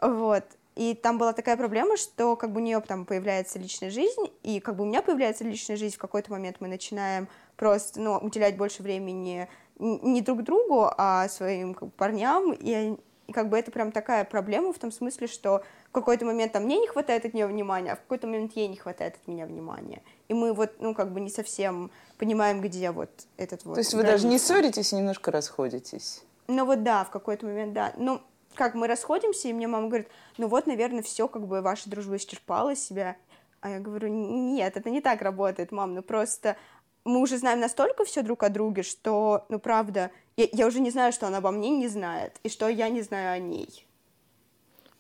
вот, 0.00 0.44
и 0.74 0.94
там 0.94 1.18
была 1.18 1.32
такая 1.32 1.56
проблема, 1.56 1.96
что 1.96 2.34
как 2.34 2.52
бы 2.52 2.60
у 2.60 2.64
нее 2.64 2.80
там 2.80 3.04
появляется 3.04 3.58
личная 3.58 3.90
жизнь, 3.90 4.32
и 4.42 4.58
как 4.58 4.76
бы 4.76 4.84
у 4.84 4.86
меня 4.86 5.02
появляется 5.02 5.44
личная 5.44 5.76
жизнь, 5.76 5.94
в 5.94 5.98
какой-то 5.98 6.32
момент 6.32 6.56
мы 6.60 6.68
начинаем 6.68 7.28
просто, 7.56 8.00
ну, 8.00 8.16
уделять 8.16 8.56
больше 8.56 8.82
времени 8.82 9.48
не 9.78 10.22
друг 10.22 10.42
другу, 10.42 10.88
а 10.96 11.28
своим 11.28 11.74
как 11.74 11.88
бы, 11.88 11.94
парням, 11.94 12.52
и 12.52 12.96
как 13.32 13.48
бы 13.48 13.58
это 13.58 13.70
прям 13.70 13.92
такая 13.92 14.24
проблема 14.24 14.72
в 14.72 14.78
том 14.78 14.90
смысле, 14.90 15.26
что 15.26 15.62
в 15.88 15.92
какой-то 15.92 16.24
момент 16.24 16.52
там 16.52 16.64
мне 16.64 16.78
не 16.78 16.86
хватает 16.86 17.24
от 17.24 17.34
нее 17.34 17.46
внимания, 17.46 17.92
а 17.92 17.96
в 17.96 18.00
какой-то 18.00 18.26
момент 18.26 18.52
ей 18.56 18.68
не 18.68 18.76
хватает 18.76 19.16
от 19.16 19.28
меня 19.28 19.46
внимания. 19.46 20.02
И 20.28 20.34
мы 20.34 20.52
вот, 20.52 20.72
ну, 20.80 20.94
как 20.94 21.12
бы 21.12 21.20
не 21.20 21.30
совсем 21.30 21.90
понимаем, 22.18 22.60
где 22.60 22.90
вот 22.90 23.10
этот 23.36 23.64
вот... 23.64 23.74
То 23.74 23.80
есть 23.80 23.94
вы 23.94 24.02
даже 24.02 24.26
не 24.26 24.38
ссоритесь, 24.38 24.92
немножко 24.92 25.30
расходитесь? 25.30 26.24
Ну 26.48 26.64
вот 26.64 26.82
да, 26.82 27.04
в 27.04 27.10
какой-то 27.10 27.46
момент, 27.46 27.72
да. 27.72 27.92
Ну, 27.96 28.20
как 28.54 28.74
мы 28.74 28.86
расходимся, 28.86 29.48
и 29.48 29.52
мне 29.52 29.66
мама 29.66 29.88
говорит, 29.88 30.08
ну 30.38 30.48
вот, 30.48 30.66
наверное, 30.66 31.02
все, 31.02 31.28
как 31.28 31.46
бы 31.46 31.60
ваша 31.60 31.88
дружба 31.88 32.16
исчерпала 32.16 32.74
себя. 32.76 33.16
А 33.60 33.70
я 33.70 33.78
говорю, 33.78 34.08
нет, 34.08 34.76
это 34.76 34.90
не 34.90 35.00
так 35.00 35.22
работает, 35.22 35.70
мам, 35.70 35.94
ну 35.94 36.02
просто 36.02 36.56
мы 37.04 37.20
уже 37.20 37.38
знаем 37.38 37.60
настолько 37.60 38.04
все 38.04 38.22
друг 38.22 38.42
о 38.42 38.48
друге, 38.48 38.82
что, 38.82 39.44
ну 39.48 39.58
правда, 39.58 40.10
я, 40.36 40.48
я 40.52 40.66
уже 40.66 40.80
не 40.80 40.90
знаю, 40.90 41.12
что 41.12 41.26
она 41.26 41.38
обо 41.38 41.50
мне 41.50 41.70
не 41.70 41.88
знает, 41.88 42.38
и 42.42 42.48
что 42.48 42.68
я 42.68 42.88
не 42.88 43.02
знаю 43.02 43.34
о 43.34 43.38
ней. 43.38 43.86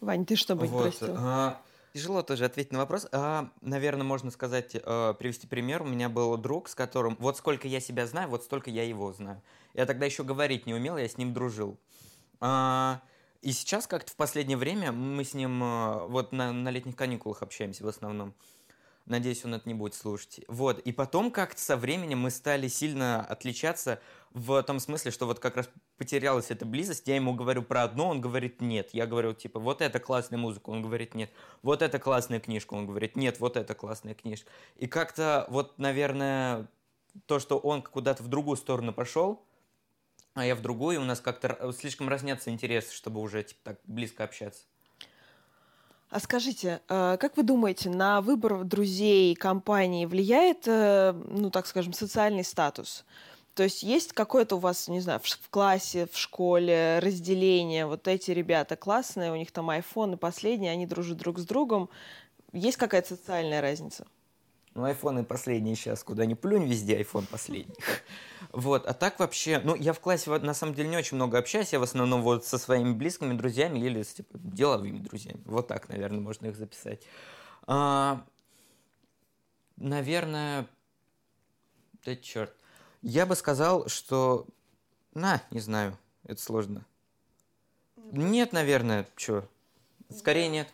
Вань, 0.00 0.26
ты 0.26 0.36
что 0.36 0.56
бы 0.56 0.66
вот, 0.66 0.82
простил? 0.82 1.14
А, 1.16 1.60
тяжело 1.94 2.22
тоже 2.22 2.44
ответить 2.44 2.72
на 2.72 2.78
вопрос. 2.78 3.06
А, 3.12 3.50
наверное, 3.60 4.04
можно 4.04 4.30
сказать, 4.30 4.76
а, 4.82 5.14
привести 5.14 5.46
пример. 5.46 5.82
У 5.82 5.86
меня 5.86 6.08
был 6.08 6.36
друг, 6.36 6.68
с 6.68 6.74
которым 6.74 7.16
вот 7.20 7.36
сколько 7.36 7.68
я 7.68 7.80
себя 7.80 8.06
знаю, 8.06 8.28
вот 8.28 8.42
столько 8.42 8.70
я 8.70 8.82
его 8.82 9.12
знаю. 9.12 9.40
Я 9.74 9.86
тогда 9.86 10.04
еще 10.06 10.24
говорить 10.24 10.66
не 10.66 10.74
умел, 10.74 10.96
я 10.96 11.08
с 11.08 11.18
ним 11.18 11.32
дружил. 11.32 11.78
А, 12.40 13.00
и 13.42 13.52
сейчас 13.52 13.86
как-то 13.86 14.10
в 14.10 14.16
последнее 14.16 14.56
время 14.56 14.90
мы 14.90 15.24
с 15.24 15.34
ним 15.34 15.60
а, 15.62 16.06
вот 16.08 16.32
на, 16.32 16.52
на 16.52 16.70
летних 16.70 16.96
каникулах 16.96 17.42
общаемся 17.42 17.84
в 17.84 17.88
основном. 17.88 18.34
Надеюсь, 19.06 19.44
он 19.44 19.54
это 19.54 19.68
не 19.68 19.74
будет 19.74 19.94
слушать. 19.94 20.40
Вот. 20.48 20.78
И 20.80 20.92
потом 20.92 21.30
как-то 21.30 21.60
со 21.60 21.76
временем 21.76 22.20
мы 22.20 22.30
стали 22.30 22.68
сильно 22.68 23.24
отличаться 23.24 24.00
в 24.30 24.62
том 24.62 24.78
смысле, 24.78 25.10
что 25.10 25.26
вот 25.26 25.38
как 25.40 25.56
раз 25.56 25.68
потерялась 25.98 26.50
эта 26.50 26.64
близость. 26.64 27.08
Я 27.08 27.16
ему 27.16 27.34
говорю 27.34 27.62
про 27.62 27.82
одно, 27.82 28.08
он 28.08 28.20
говорит 28.20 28.60
нет. 28.60 28.90
Я 28.92 29.06
говорю, 29.06 29.34
типа, 29.34 29.58
вот 29.58 29.82
это 29.82 29.98
классная 29.98 30.38
музыка, 30.38 30.70
он 30.70 30.82
говорит 30.82 31.14
нет. 31.14 31.30
Вот 31.62 31.82
это 31.82 31.98
классная 31.98 32.40
книжка, 32.40 32.74
он 32.74 32.86
говорит 32.86 33.16
нет, 33.16 33.40
вот 33.40 33.56
это 33.56 33.74
классная 33.74 34.14
книжка. 34.14 34.48
И 34.76 34.86
как-то 34.86 35.46
вот, 35.48 35.78
наверное, 35.78 36.68
то, 37.26 37.38
что 37.38 37.58
он 37.58 37.82
куда-то 37.82 38.22
в 38.22 38.28
другую 38.28 38.56
сторону 38.56 38.92
пошел, 38.92 39.44
а 40.34 40.46
я 40.46 40.54
в 40.54 40.62
другую, 40.62 41.00
у 41.00 41.04
нас 41.04 41.20
как-то 41.20 41.72
слишком 41.72 42.08
разнятся 42.08 42.50
интересы, 42.50 42.94
чтобы 42.94 43.20
уже 43.20 43.42
типа, 43.42 43.60
так 43.64 43.80
близко 43.84 44.24
общаться. 44.24 44.64
А 46.12 46.20
скажите, 46.20 46.82
э, 46.90 47.16
как 47.18 47.38
вы 47.38 47.42
думаете, 47.42 47.88
на 47.88 48.20
выбор 48.20 48.64
друзей 48.64 49.34
компании 49.34 50.04
влияет, 50.04 50.68
э, 50.68 51.14
ну 51.26 51.48
так 51.48 51.66
скажем, 51.66 51.94
социальный 51.94 52.44
статус? 52.44 53.06
То 53.54 53.62
есть 53.62 53.82
есть 53.82 54.12
какое-то 54.12 54.56
у 54.56 54.58
вас, 54.58 54.88
не 54.88 55.00
знаю, 55.00 55.20
в 55.22 55.48
классе, 55.48 56.06
в 56.12 56.18
школе 56.18 56.98
разделение, 56.98 57.86
вот 57.86 58.08
эти 58.08 58.30
ребята 58.30 58.76
классные, 58.76 59.32
у 59.32 59.36
них 59.36 59.52
там 59.52 59.70
iPhone 59.70 60.12
и 60.12 60.16
последние, 60.18 60.72
они 60.72 60.84
дружат 60.86 61.16
друг 61.16 61.38
с 61.38 61.46
другом. 61.46 61.88
Есть 62.52 62.76
какая-то 62.76 63.16
социальная 63.16 63.62
разница? 63.62 64.06
Ну, 64.74 64.84
айфоны 64.84 65.22
последние 65.22 65.76
сейчас, 65.76 66.02
куда 66.02 66.24
ни 66.24 66.32
плюнь, 66.32 66.64
везде 66.64 67.00
iPhone 67.00 67.26
последний. 67.30 67.76
Вот, 68.50 68.86
а 68.86 68.92
так 68.92 69.18
вообще, 69.18 69.62
ну, 69.64 69.74
я 69.74 69.94
в 69.94 70.00
классе 70.00 70.28
на 70.28 70.52
самом 70.52 70.74
деле 70.74 70.90
не 70.90 70.96
очень 70.98 71.14
много 71.14 71.38
общаюсь, 71.38 71.72
я 71.72 71.78
в 71.78 71.84
основном 71.84 72.20
вот 72.20 72.44
со 72.44 72.58
своими 72.58 72.92
близкими 72.92 73.32
друзьями 73.32 73.78
или 73.78 74.02
с 74.02 74.12
типа, 74.12 74.36
деловыми 74.38 74.98
друзьями. 74.98 75.40
Вот 75.46 75.68
так, 75.68 75.88
наверное, 75.88 76.20
можно 76.20 76.48
их 76.48 76.56
записать. 76.56 77.00
А, 77.66 78.26
наверное, 79.76 80.66
да 82.04 82.14
черт. 82.16 82.54
Я 83.00 83.24
бы 83.24 83.36
сказал, 83.36 83.88
что... 83.88 84.46
На, 85.14 85.42
не 85.50 85.60
знаю, 85.60 85.98
это 86.24 86.42
сложно. 86.42 86.84
Нет, 87.96 88.52
наверное, 88.52 89.06
что? 89.16 89.48
Скорее 90.10 90.48
нет. 90.48 90.68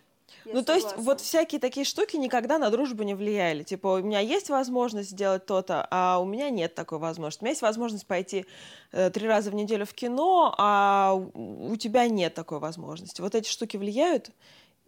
Я 0.48 0.54
ну, 0.54 0.60
согласна. 0.60 0.64
то 0.64 0.94
есть, 0.96 1.04
вот 1.06 1.20
всякие 1.20 1.60
такие 1.60 1.84
штуки 1.84 2.16
никогда 2.16 2.58
на 2.58 2.70
дружбу 2.70 3.02
не 3.02 3.14
влияли. 3.14 3.64
Типа, 3.64 3.88
у 3.88 3.98
меня 3.98 4.20
есть 4.20 4.48
возможность 4.48 5.10
сделать 5.10 5.44
то-то, 5.44 5.86
а 5.90 6.18
у 6.20 6.24
меня 6.24 6.48
нет 6.48 6.74
такой 6.74 6.98
возможности. 6.98 7.42
У 7.42 7.44
меня 7.44 7.50
есть 7.50 7.62
возможность 7.62 8.06
пойти 8.06 8.46
э, 8.92 9.10
три 9.10 9.28
раза 9.28 9.50
в 9.50 9.54
неделю 9.54 9.84
в 9.84 9.92
кино, 9.92 10.54
а 10.56 11.12
у, 11.14 11.72
у 11.72 11.76
тебя 11.76 12.08
нет 12.08 12.32
такой 12.32 12.60
возможности. 12.60 13.20
Вот 13.20 13.34
эти 13.34 13.48
штуки 13.48 13.76
влияют? 13.76 14.30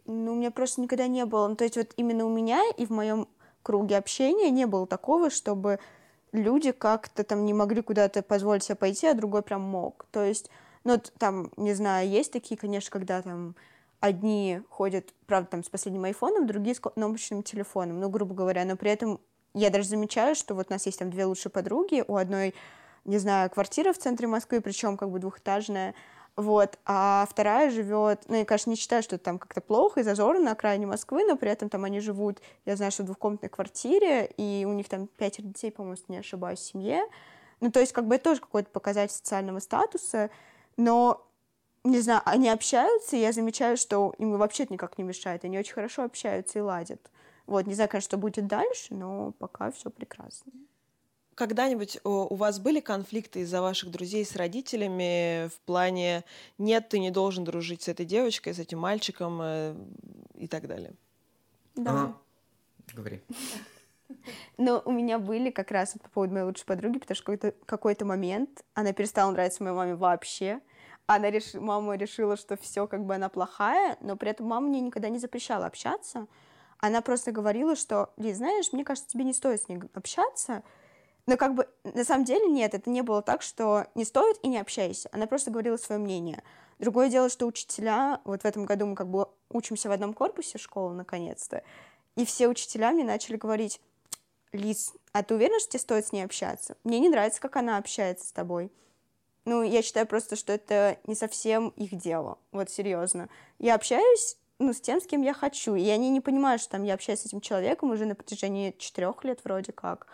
Ну, 0.06 0.32
у 0.32 0.34
меня 0.34 0.50
просто 0.50 0.80
никогда 0.80 1.06
не 1.06 1.26
было. 1.26 1.46
Ну, 1.46 1.56
то 1.56 1.64
есть, 1.64 1.76
вот 1.76 1.92
именно 1.98 2.24
у 2.24 2.30
меня 2.30 2.62
и 2.78 2.86
в 2.86 2.90
моем 2.90 3.28
круге 3.62 3.98
общения 3.98 4.48
не 4.48 4.66
было 4.66 4.86
такого, 4.86 5.28
чтобы 5.28 5.78
люди 6.32 6.72
как-то 6.72 7.22
там 7.22 7.44
не 7.44 7.52
могли 7.52 7.82
куда-то 7.82 8.22
позволить 8.22 8.64
себе 8.64 8.76
пойти, 8.76 9.08
а 9.08 9.14
другой 9.14 9.42
прям 9.42 9.60
мог. 9.60 10.06
То 10.10 10.24
есть, 10.24 10.48
ну, 10.84 10.98
там, 11.18 11.50
не 11.58 11.74
знаю, 11.74 12.08
есть 12.08 12.32
такие, 12.32 12.56
конечно, 12.56 12.90
когда 12.90 13.20
там 13.20 13.54
одни 14.00 14.62
ходят, 14.68 15.12
правда, 15.26 15.50
там 15.50 15.64
с 15.64 15.68
последним 15.68 16.04
айфоном, 16.04 16.46
другие 16.46 16.74
с 16.74 16.80
кнопочным 16.80 17.42
телефоном, 17.42 18.00
ну, 18.00 18.08
грубо 18.08 18.34
говоря, 18.34 18.64
но 18.64 18.76
при 18.76 18.90
этом 18.90 19.20
я 19.54 19.70
даже 19.70 19.88
замечаю, 19.88 20.34
что 20.34 20.54
вот 20.54 20.68
у 20.70 20.72
нас 20.72 20.86
есть 20.86 20.98
там 20.98 21.10
две 21.10 21.24
лучшие 21.26 21.52
подруги, 21.52 22.04
у 22.06 22.16
одной, 22.16 22.54
не 23.04 23.18
знаю, 23.18 23.50
квартира 23.50 23.92
в 23.92 23.98
центре 23.98 24.26
Москвы, 24.26 24.60
причем 24.60 24.96
как 24.96 25.10
бы 25.10 25.18
двухэтажная, 25.18 25.94
вот, 26.36 26.78
а 26.86 27.26
вторая 27.28 27.70
живет, 27.70 28.22
ну, 28.28 28.36
я, 28.36 28.44
конечно, 28.44 28.70
не 28.70 28.76
считаю, 28.76 29.02
что 29.02 29.16
это 29.16 29.24
там 29.24 29.38
как-то 29.38 29.60
плохо 29.60 30.00
и 30.00 30.02
зазорно 30.02 30.40
на 30.40 30.52
окраине 30.52 30.86
Москвы, 30.86 31.24
но 31.24 31.36
при 31.36 31.50
этом 31.50 31.68
там 31.68 31.84
они 31.84 32.00
живут, 32.00 32.40
я 32.64 32.76
знаю, 32.76 32.92
что 32.92 33.02
в 33.02 33.06
двухкомнатной 33.06 33.50
квартире, 33.50 34.30
и 34.36 34.64
у 34.66 34.72
них 34.72 34.88
там 34.88 35.06
пятеро 35.06 35.46
детей, 35.46 35.70
по-моему, 35.70 35.96
если 35.98 36.12
не 36.12 36.18
ошибаюсь, 36.18 36.60
в 36.60 36.64
семье. 36.64 37.02
Ну, 37.60 37.70
то 37.70 37.80
есть, 37.80 37.92
как 37.92 38.06
бы 38.06 38.14
это 38.14 38.24
тоже 38.24 38.40
какой-то 38.40 38.70
показатель 38.70 39.14
социального 39.14 39.58
статуса, 39.58 40.30
но 40.78 41.26
не 41.84 42.00
знаю, 42.00 42.22
они 42.24 42.48
общаются, 42.48 43.16
и 43.16 43.20
я 43.20 43.32
замечаю, 43.32 43.76
что 43.76 44.14
им 44.18 44.36
вообще 44.36 44.66
никак 44.68 44.98
не 44.98 45.04
мешает. 45.04 45.44
Они 45.44 45.58
очень 45.58 45.74
хорошо 45.74 46.04
общаются 46.04 46.58
и 46.58 46.62
ладят. 46.62 47.10
Вот, 47.46 47.66
не 47.66 47.74
знаю, 47.74 47.88
конечно, 47.88 48.08
что 48.08 48.16
будет 48.18 48.46
дальше, 48.46 48.94
но 48.94 49.32
пока 49.38 49.70
все 49.70 49.90
прекрасно. 49.90 50.52
Когда-нибудь 51.34 52.00
у 52.04 52.34
вас 52.34 52.58
были 52.58 52.80
конфликты 52.80 53.40
из-за 53.40 53.62
ваших 53.62 53.90
друзей 53.90 54.26
с 54.26 54.36
родителями 54.36 55.48
в 55.48 55.58
плане 55.64 56.24
«нет, 56.58 56.90
ты 56.90 56.98
не 56.98 57.10
должен 57.10 57.44
дружить 57.44 57.82
с 57.82 57.88
этой 57.88 58.04
девочкой, 58.04 58.52
с 58.52 58.58
этим 58.58 58.78
мальчиком» 58.78 59.40
э, 59.42 59.74
и 60.34 60.46
так 60.48 60.68
далее? 60.68 60.92
Да. 61.76 61.90
А, 61.90 62.14
говори. 62.94 63.22
Но 64.58 64.82
у 64.84 64.92
меня 64.92 65.18
были 65.18 65.50
как 65.50 65.70
раз 65.70 65.94
по 66.02 66.10
поводу 66.10 66.34
моей 66.34 66.44
лучшей 66.44 66.66
подруги, 66.66 66.98
потому 66.98 67.16
что 67.16 67.24
какой-то 67.24 67.54
какой 67.64 67.96
момент 68.00 68.62
она 68.74 68.92
перестала 68.92 69.30
нравиться 69.30 69.62
моей 69.62 69.74
маме 69.74 69.94
вообще 69.94 70.60
она 71.14 71.30
реш... 71.30 71.54
мама 71.54 71.96
решила, 71.96 72.36
что 72.36 72.56
все 72.56 72.86
как 72.86 73.04
бы 73.04 73.14
она 73.14 73.28
плохая, 73.28 73.96
но 74.00 74.16
при 74.16 74.30
этом 74.30 74.46
мама 74.46 74.68
мне 74.68 74.80
никогда 74.80 75.08
не 75.08 75.18
запрещала 75.18 75.66
общаться. 75.66 76.26
она 76.78 77.00
просто 77.00 77.32
говорила, 77.32 77.76
что, 77.76 78.10
Ли, 78.16 78.32
знаешь, 78.32 78.72
мне 78.72 78.84
кажется, 78.84 79.10
тебе 79.10 79.24
не 79.24 79.34
стоит 79.34 79.62
с 79.62 79.68
ней 79.68 79.80
общаться, 79.94 80.62
но 81.26 81.36
как 81.36 81.54
бы 81.54 81.68
на 81.84 82.04
самом 82.04 82.24
деле 82.24 82.46
нет, 82.46 82.74
это 82.74 82.88
не 82.90 83.02
было 83.02 83.22
так, 83.22 83.42
что 83.42 83.86
не 83.94 84.04
стоит 84.04 84.38
и 84.42 84.48
не 84.48 84.58
общайся. 84.58 85.08
Она 85.12 85.26
просто 85.26 85.50
говорила 85.50 85.76
свое 85.76 86.00
мнение. 86.00 86.42
Другое 86.78 87.10
дело, 87.10 87.28
что 87.28 87.46
учителя, 87.46 88.20
вот 88.24 88.42
в 88.42 88.44
этом 88.44 88.64
году 88.64 88.86
мы 88.86 88.94
как 88.94 89.08
бы 89.08 89.26
учимся 89.50 89.88
в 89.88 89.92
одном 89.92 90.14
корпусе 90.14 90.58
школы 90.58 90.94
наконец-то, 90.94 91.62
и 92.16 92.24
все 92.24 92.48
учителя 92.48 92.90
мне 92.92 93.04
начали 93.04 93.36
говорить, 93.36 93.80
Лиз, 94.52 94.92
а 95.12 95.22
ты 95.22 95.34
уверена, 95.34 95.60
что 95.60 95.70
тебе 95.70 95.80
стоит 95.80 96.06
с 96.06 96.12
ней 96.12 96.22
общаться? 96.22 96.76
Мне 96.82 96.98
не 96.98 97.08
нравится, 97.08 97.40
как 97.40 97.56
она 97.56 97.78
общается 97.78 98.26
с 98.26 98.32
тобой. 98.32 98.72
Ну, 99.44 99.62
я 99.62 99.82
считаю 99.82 100.06
просто, 100.06 100.36
что 100.36 100.52
это 100.52 100.98
не 101.06 101.14
совсем 101.14 101.68
их 101.70 101.96
дело. 101.96 102.38
Вот 102.52 102.70
серьезно. 102.70 103.28
Я 103.58 103.74
общаюсь 103.74 104.36
ну, 104.60 104.74
с 104.74 104.80
тем, 104.80 105.00
с 105.00 105.06
кем 105.06 105.22
я 105.22 105.32
хочу. 105.32 105.74
И 105.74 105.88
они 105.88 106.10
не 106.10 106.20
понимают, 106.20 106.60
что 106.60 106.72
там 106.72 106.84
я 106.84 106.94
общаюсь 106.94 107.20
с 107.20 107.26
этим 107.26 107.40
человеком 107.40 107.90
уже 107.90 108.04
на 108.04 108.14
протяжении 108.14 108.74
четырех 108.78 109.24
лет 109.24 109.40
вроде 109.42 109.72
как. 109.72 110.06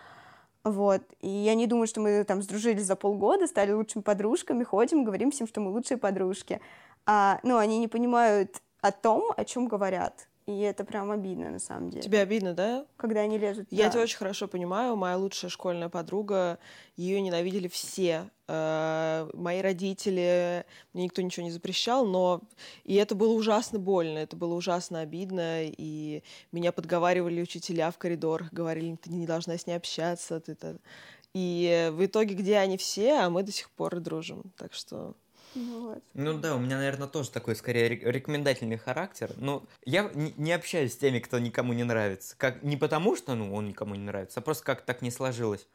Вот. 0.62 1.02
И 1.20 1.28
я 1.28 1.54
не 1.54 1.66
думаю, 1.66 1.86
что 1.86 2.00
мы 2.00 2.24
там 2.24 2.42
сдружились 2.42 2.86
за 2.86 2.96
полгода, 2.96 3.46
стали 3.46 3.72
лучшими 3.72 4.02
подружками, 4.02 4.64
ходим, 4.64 5.04
говорим 5.04 5.30
всем, 5.30 5.46
что 5.46 5.60
мы 5.60 5.70
лучшие 5.70 5.98
подружки. 5.98 6.60
А, 7.04 7.40
ну, 7.42 7.56
они 7.56 7.78
не 7.78 7.88
понимают 7.88 8.62
о 8.80 8.92
том, 8.92 9.32
о 9.36 9.44
чем 9.44 9.66
говорят. 9.66 10.28
И 10.46 10.60
это 10.60 10.84
прям 10.84 11.10
обидно, 11.10 11.50
на 11.50 11.58
самом 11.58 11.90
деле. 11.90 12.02
Тебе 12.02 12.20
обидно, 12.20 12.54
да? 12.54 12.86
Когда 12.96 13.20
они 13.20 13.36
лезут. 13.36 13.66
Я 13.70 13.86
да. 13.86 13.90
тебя 13.90 14.02
очень 14.02 14.16
хорошо 14.16 14.46
понимаю. 14.46 14.94
Моя 14.94 15.16
лучшая 15.16 15.50
школьная 15.50 15.88
подруга, 15.88 16.60
ее 16.96 17.20
ненавидели 17.20 17.66
все. 17.66 18.30
Э, 18.46 19.28
мои 19.34 19.60
родители, 19.60 20.64
мне 20.92 21.04
никто 21.04 21.20
ничего 21.20 21.44
не 21.44 21.50
запрещал, 21.50 22.06
но 22.06 22.42
и 22.84 22.94
это 22.94 23.16
было 23.16 23.32
ужасно 23.32 23.80
больно, 23.80 24.18
это 24.18 24.36
было 24.36 24.54
ужасно 24.54 25.00
обидно, 25.00 25.64
и 25.64 26.22
меня 26.52 26.70
подговаривали 26.70 27.42
учителя 27.42 27.90
в 27.90 27.98
коридорах, 27.98 28.52
говорили, 28.52 28.94
ты 28.94 29.10
не 29.10 29.26
должна 29.26 29.58
с 29.58 29.66
ней 29.66 29.74
общаться, 29.74 30.38
ты 30.38 30.52
-то... 30.52 30.78
и 31.34 31.90
в 31.92 32.04
итоге 32.06 32.36
где 32.36 32.58
они 32.58 32.76
все, 32.76 33.14
а 33.14 33.30
мы 33.30 33.42
до 33.42 33.50
сих 33.50 33.68
пор 33.70 33.98
дружим, 33.98 34.52
так 34.56 34.74
что 34.74 35.16
вот. 35.56 36.02
ну 36.12 36.38
да, 36.38 36.54
у 36.54 36.58
меня, 36.58 36.76
наверное, 36.76 37.08
тоже 37.08 37.30
такой 37.30 37.56
скорее 37.56 37.88
рекомендательный 37.88 38.76
характер. 38.76 39.32
Но 39.36 39.64
я 39.84 40.10
не 40.14 40.52
общаюсь 40.52 40.92
с 40.92 40.96
теми, 40.96 41.18
кто 41.18 41.38
никому 41.38 41.72
не 41.72 41.82
нравится. 41.82 42.34
Как, 42.36 42.62
не 42.62 42.76
потому, 42.76 43.16
что 43.16 43.34
ну, 43.34 43.54
он 43.54 43.68
никому 43.68 43.94
не 43.94 44.04
нравится, 44.04 44.40
а 44.40 44.42
просто 44.42 44.64
как 44.64 44.82
так 44.82 45.00
не 45.00 45.10
сложилось. 45.10 45.66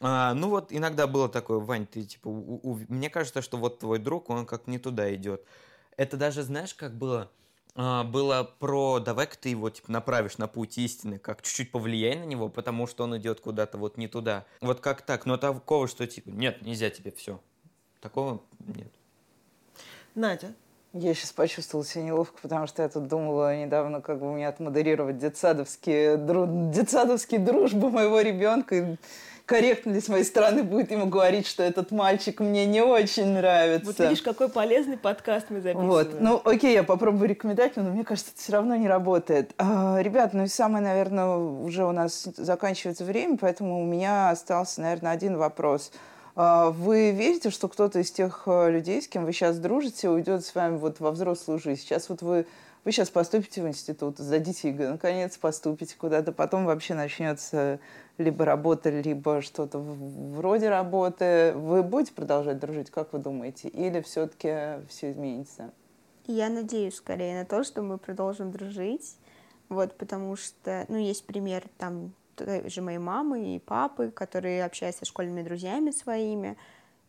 А, 0.00 0.34
ну 0.34 0.48
вот 0.48 0.72
иногда 0.72 1.06
было 1.06 1.28
такое, 1.28 1.58
Вань, 1.58 1.86
ты 1.86 2.02
типа, 2.02 2.26
у, 2.26 2.60
у, 2.62 2.80
мне 2.88 3.08
кажется, 3.08 3.42
что 3.42 3.56
вот 3.56 3.78
твой 3.78 4.00
друг, 4.00 4.28
он 4.28 4.44
как 4.44 4.66
не 4.66 4.78
туда 4.78 5.14
идет. 5.14 5.44
Это 5.96 6.16
даже, 6.16 6.42
знаешь, 6.42 6.74
как 6.74 6.94
было? 6.94 7.30
А, 7.74 8.02
было 8.02 8.42
про 8.58 8.98
давай-ка 8.98 9.36
ты 9.38 9.50
его 9.50 9.70
типа 9.70 9.92
направишь 9.92 10.38
на 10.38 10.48
путь 10.48 10.76
истины, 10.78 11.18
как 11.18 11.42
чуть-чуть 11.42 11.70
повлияй 11.70 12.16
на 12.16 12.24
него, 12.24 12.48
потому 12.48 12.88
что 12.88 13.04
он 13.04 13.16
идет 13.16 13.40
куда-то 13.40 13.78
вот 13.78 13.96
не 13.96 14.08
туда. 14.08 14.44
Вот 14.60 14.80
как 14.80 15.02
так? 15.02 15.26
Но 15.26 15.36
такого, 15.36 15.86
что 15.86 16.06
типа, 16.06 16.30
нет, 16.30 16.62
нельзя 16.62 16.90
тебе 16.90 17.12
все. 17.12 17.40
Такого 18.00 18.42
нет. 18.58 18.92
Надя. 20.14 20.54
Я 20.92 21.14
сейчас 21.14 21.32
почувствовала 21.32 21.86
себя 21.86 22.04
неловко, 22.04 22.38
потому 22.42 22.66
что 22.66 22.82
я 22.82 22.88
тут 22.88 23.08
думала 23.08 23.56
недавно, 23.56 24.02
как 24.02 24.18
бы 24.18 24.30
мне 24.30 24.46
отмодерировать 24.46 25.16
детсадовские, 25.16 26.18
дру... 26.18 26.46
детсадовские 26.70 27.40
дружбы 27.40 27.90
моего 27.90 28.20
ребенка. 28.20 28.74
И 28.74 28.96
корректно 29.46 29.92
ли 29.92 30.02
с 30.02 30.08
моей 30.08 30.24
стороны 30.24 30.62
будет 30.62 30.90
ему 30.90 31.06
говорить, 31.06 31.46
что 31.46 31.62
этот 31.62 31.92
мальчик 31.92 32.40
мне 32.40 32.66
не 32.66 32.82
очень 32.82 33.26
нравится. 33.28 33.86
Вот 33.86 33.98
видишь, 34.00 34.20
какой 34.20 34.50
полезный 34.50 34.98
подкаст 34.98 35.46
мы 35.48 35.62
записываем. 35.62 35.88
Вот. 35.88 36.20
Ну, 36.20 36.42
окей, 36.44 36.74
я 36.74 36.82
попробую 36.82 37.26
рекомендательно, 37.26 37.86
но 37.86 37.94
мне 37.94 38.04
кажется, 38.04 38.32
это 38.32 38.42
все 38.42 38.52
равно 38.52 38.76
не 38.76 38.86
работает. 38.86 39.52
А, 39.56 39.98
ребят, 39.98 40.34
ну 40.34 40.44
и 40.44 40.48
самое, 40.48 40.84
наверное, 40.84 41.36
уже 41.36 41.86
у 41.86 41.92
нас 41.92 42.28
заканчивается 42.36 43.06
время, 43.06 43.38
поэтому 43.40 43.82
у 43.82 43.86
меня 43.86 44.28
остался, 44.28 44.82
наверное, 44.82 45.12
один 45.12 45.38
вопрос– 45.38 45.90
вы 46.34 47.10
верите, 47.10 47.50
что 47.50 47.68
кто-то 47.68 47.98
из 47.98 48.10
тех 48.10 48.44
э, 48.46 48.70
людей, 48.70 49.02
с 49.02 49.08
кем 49.08 49.24
вы 49.24 49.32
сейчас 49.32 49.58
дружите, 49.58 50.08
уйдет 50.08 50.44
с 50.44 50.54
вами 50.54 50.78
вот 50.78 50.98
во 51.00 51.10
взрослую 51.10 51.58
жизнь? 51.58 51.82
Сейчас 51.82 52.08
вот 52.08 52.22
вы, 52.22 52.46
вы 52.84 52.92
сейчас 52.92 53.10
поступите 53.10 53.62
в 53.62 53.68
институт, 53.68 54.18
сдадите 54.18 54.68
ЕГЭ, 54.68 54.92
наконец 54.92 55.36
поступите 55.36 55.94
куда-то, 55.98 56.32
потом 56.32 56.64
вообще 56.64 56.94
начнется 56.94 57.80
либо 58.16 58.46
работа, 58.46 58.88
либо 58.88 59.42
что-то 59.42 59.78
вроде 59.78 60.70
работы. 60.70 61.52
Вы 61.54 61.82
будете 61.82 62.14
продолжать 62.14 62.58
дружить, 62.58 62.90
как 62.90 63.12
вы 63.12 63.18
думаете? 63.18 63.68
Или 63.68 64.00
все-таки 64.00 64.84
все 64.88 65.10
изменится? 65.12 65.70
Я 66.26 66.48
надеюсь 66.48 66.96
скорее 66.96 67.38
на 67.40 67.44
то, 67.44 67.62
что 67.62 67.82
мы 67.82 67.98
продолжим 67.98 68.52
дружить. 68.52 69.16
Вот, 69.68 69.96
потому 69.96 70.36
что, 70.36 70.84
ну, 70.88 70.98
есть 70.98 71.24
пример 71.24 71.64
там 71.78 72.12
же 72.66 72.82
моей 72.82 72.98
мамы 72.98 73.56
и 73.56 73.58
папы, 73.58 74.10
которые 74.10 74.64
общаются 74.64 75.04
с 75.04 75.08
школьными 75.08 75.42
друзьями 75.42 75.90
своими. 75.90 76.56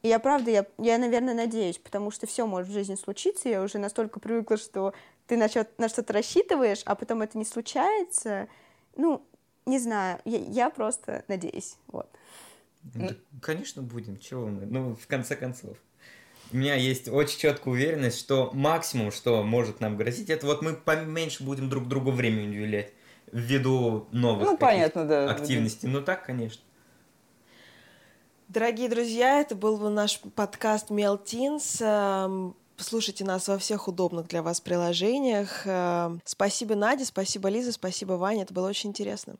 И 0.02 0.10
я 0.10 0.20
правда, 0.20 0.52
я, 0.52 0.66
я, 0.78 0.98
наверное, 0.98 1.34
надеюсь, 1.34 1.78
потому 1.78 2.12
что 2.12 2.28
все 2.28 2.46
может 2.46 2.70
в 2.70 2.74
жизни 2.74 2.96
случиться. 2.96 3.50
Я 3.50 3.64
уже 3.64 3.78
настолько 3.78 4.20
привыкла, 4.20 4.58
что 4.58 4.94
ты 5.28 5.38
на, 5.38 5.48
на 5.78 5.90
что-то 5.90 6.14
рассчитываешь, 6.14 6.82
а 6.86 6.96
потом 6.96 7.22
это 7.22 7.38
не 7.38 7.46
случается. 7.46 8.48
Ну, 8.96 9.26
не 9.66 9.80
знаю, 9.80 10.20
я, 10.26 10.40
я 10.40 10.70
просто 10.70 11.24
надеюсь. 11.28 11.78
Вот. 11.88 12.10
Да, 12.84 13.16
конечно, 13.42 13.82
будем. 13.82 14.20
Чего 14.20 14.48
мы? 14.48 14.66
Ну, 14.66 14.96
в 14.96 15.08
конце 15.08 15.36
концов. 15.36 15.78
У 16.52 16.58
меня 16.58 16.76
есть 16.76 17.08
очень 17.08 17.40
четкая 17.40 17.74
уверенность, 17.74 18.20
что 18.20 18.52
максимум, 18.54 19.12
что 19.12 19.42
может 19.42 19.80
нам 19.80 19.98
грозить, 19.98 20.30
это 20.30 20.46
вот 20.46 20.62
мы 20.62 20.74
поменьше 20.74 21.44
будем 21.44 21.70
друг 21.70 21.88
другу 21.88 22.12
время 22.12 22.44
уделять 22.48 22.94
ввиду 23.34 24.08
новых 24.12 24.52
ну, 24.52 24.58
понятно, 24.58 25.06
да, 25.06 25.32
активностей. 25.32 25.90
Ну 25.90 26.02
так, 26.02 26.26
конечно. 26.26 26.62
Дорогие 28.48 28.88
друзья, 28.88 29.42
это 29.42 29.56
был 29.56 29.90
наш 29.90 30.20
подкаст 30.20 30.92
Мелтинс. 30.92 31.82
Эм, 31.82 32.56
слушайте 32.78 33.26
нас 33.26 33.48
во 33.48 33.58
всех 33.58 33.88
удобных 33.88 34.28
для 34.28 34.44
вас 34.44 34.62
приложениях. 34.62 35.66
Эм, 35.66 36.22
спасибо, 36.24 36.76
Надя, 36.76 37.06
спасибо, 37.06 37.50
Лиза, 37.50 37.72
спасибо, 37.72 38.14
Ваня. 38.14 38.44
Это 38.44 38.54
было 38.54 38.70
очень 38.70 38.92
интересно. 38.92 39.36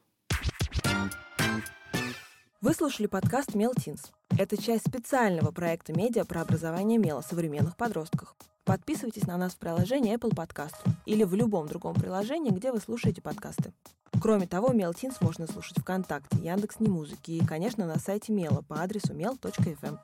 Вы 2.62 2.74
слушали 2.74 3.06
подкаст 3.06 3.54
Мелтинс. 3.54 4.12
Это 4.36 4.60
часть 4.60 4.88
специального 4.88 5.52
проекта 5.52 5.94
медиа 5.94 6.26
про 6.26 6.42
образование 6.42 6.98
мела 6.98 7.22
современных 7.22 7.78
подростках. 7.78 8.36
Подписывайтесь 8.66 9.28
на 9.28 9.38
нас 9.38 9.54
в 9.54 9.58
приложении 9.58 10.16
Apple 10.16 10.34
Podcast 10.34 10.76
или 11.06 11.24
в 11.24 11.34
любом 11.36 11.68
другом 11.68 11.96
приложении, 11.96 12.52
где 12.52 12.72
вы 12.72 12.80
слушаете 12.80 13.22
подкасты. 13.22 13.74
Кроме 14.22 14.48
того, 14.48 14.72
Мелтинс 14.72 15.20
можно 15.20 15.48
слушать 15.48 15.80
ВКонтакте, 15.80 16.38
Яндекс.Немузыки 16.38 17.32
и, 17.32 17.46
конечно, 17.46 17.86
на 17.86 18.00
сайте 18.00 18.32
Мела 18.32 18.62
по 18.62 18.82
адресу 18.82 19.14
mel.fm. 19.14 19.98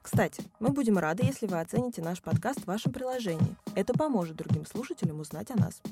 Кстати, 0.00 0.42
мы 0.58 0.70
будем 0.70 0.96
рады, 0.96 1.24
если 1.24 1.46
вы 1.46 1.60
оцените 1.60 2.00
наш 2.00 2.22
подкаст 2.22 2.60
в 2.60 2.66
вашем 2.66 2.92
приложении. 2.92 3.56
Это 3.74 3.92
поможет 3.92 4.36
другим 4.36 4.64
слушателям 4.64 5.20
узнать 5.20 5.50
о 5.50 5.56
нас. 5.56 5.82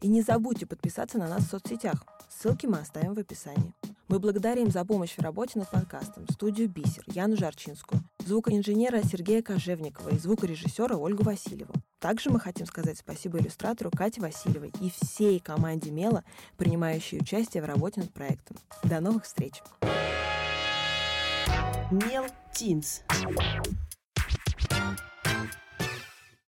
И 0.00 0.08
не 0.08 0.22
забудьте 0.22 0.66
подписаться 0.66 1.18
на 1.18 1.28
нас 1.28 1.44
в 1.44 1.50
соцсетях. 1.50 2.04
Ссылки 2.28 2.66
мы 2.66 2.78
оставим 2.78 3.14
в 3.14 3.18
описании. 3.18 3.74
Мы 4.08 4.18
благодарим 4.18 4.70
за 4.70 4.84
помощь 4.84 5.14
в 5.16 5.20
работе 5.20 5.58
над 5.58 5.70
подкастом 5.70 6.26
студию 6.30 6.68
«Бисер» 6.68 7.04
Яну 7.06 7.36
Жарчинскую, 7.36 8.02
звукоинженера 8.26 9.02
Сергея 9.02 9.42
Кожевникова 9.42 10.08
и 10.08 10.18
звукорежиссера 10.18 10.96
Ольгу 10.96 11.22
Васильеву. 11.22 11.74
Также 12.00 12.30
мы 12.30 12.40
хотим 12.40 12.66
сказать 12.66 12.98
спасибо 12.98 13.38
иллюстратору 13.38 13.90
Кате 13.90 14.22
Васильевой 14.22 14.72
и 14.80 14.90
всей 14.90 15.38
команде 15.38 15.90
Мела, 15.90 16.24
принимающей 16.56 17.18
участие 17.18 17.62
в 17.62 17.66
работе 17.66 18.00
над 18.00 18.12
проектом. 18.12 18.56
До 18.82 19.00
новых 19.00 19.24
встреч! 19.24 19.62
Мел 21.90 22.24
Тинс. 22.54 23.02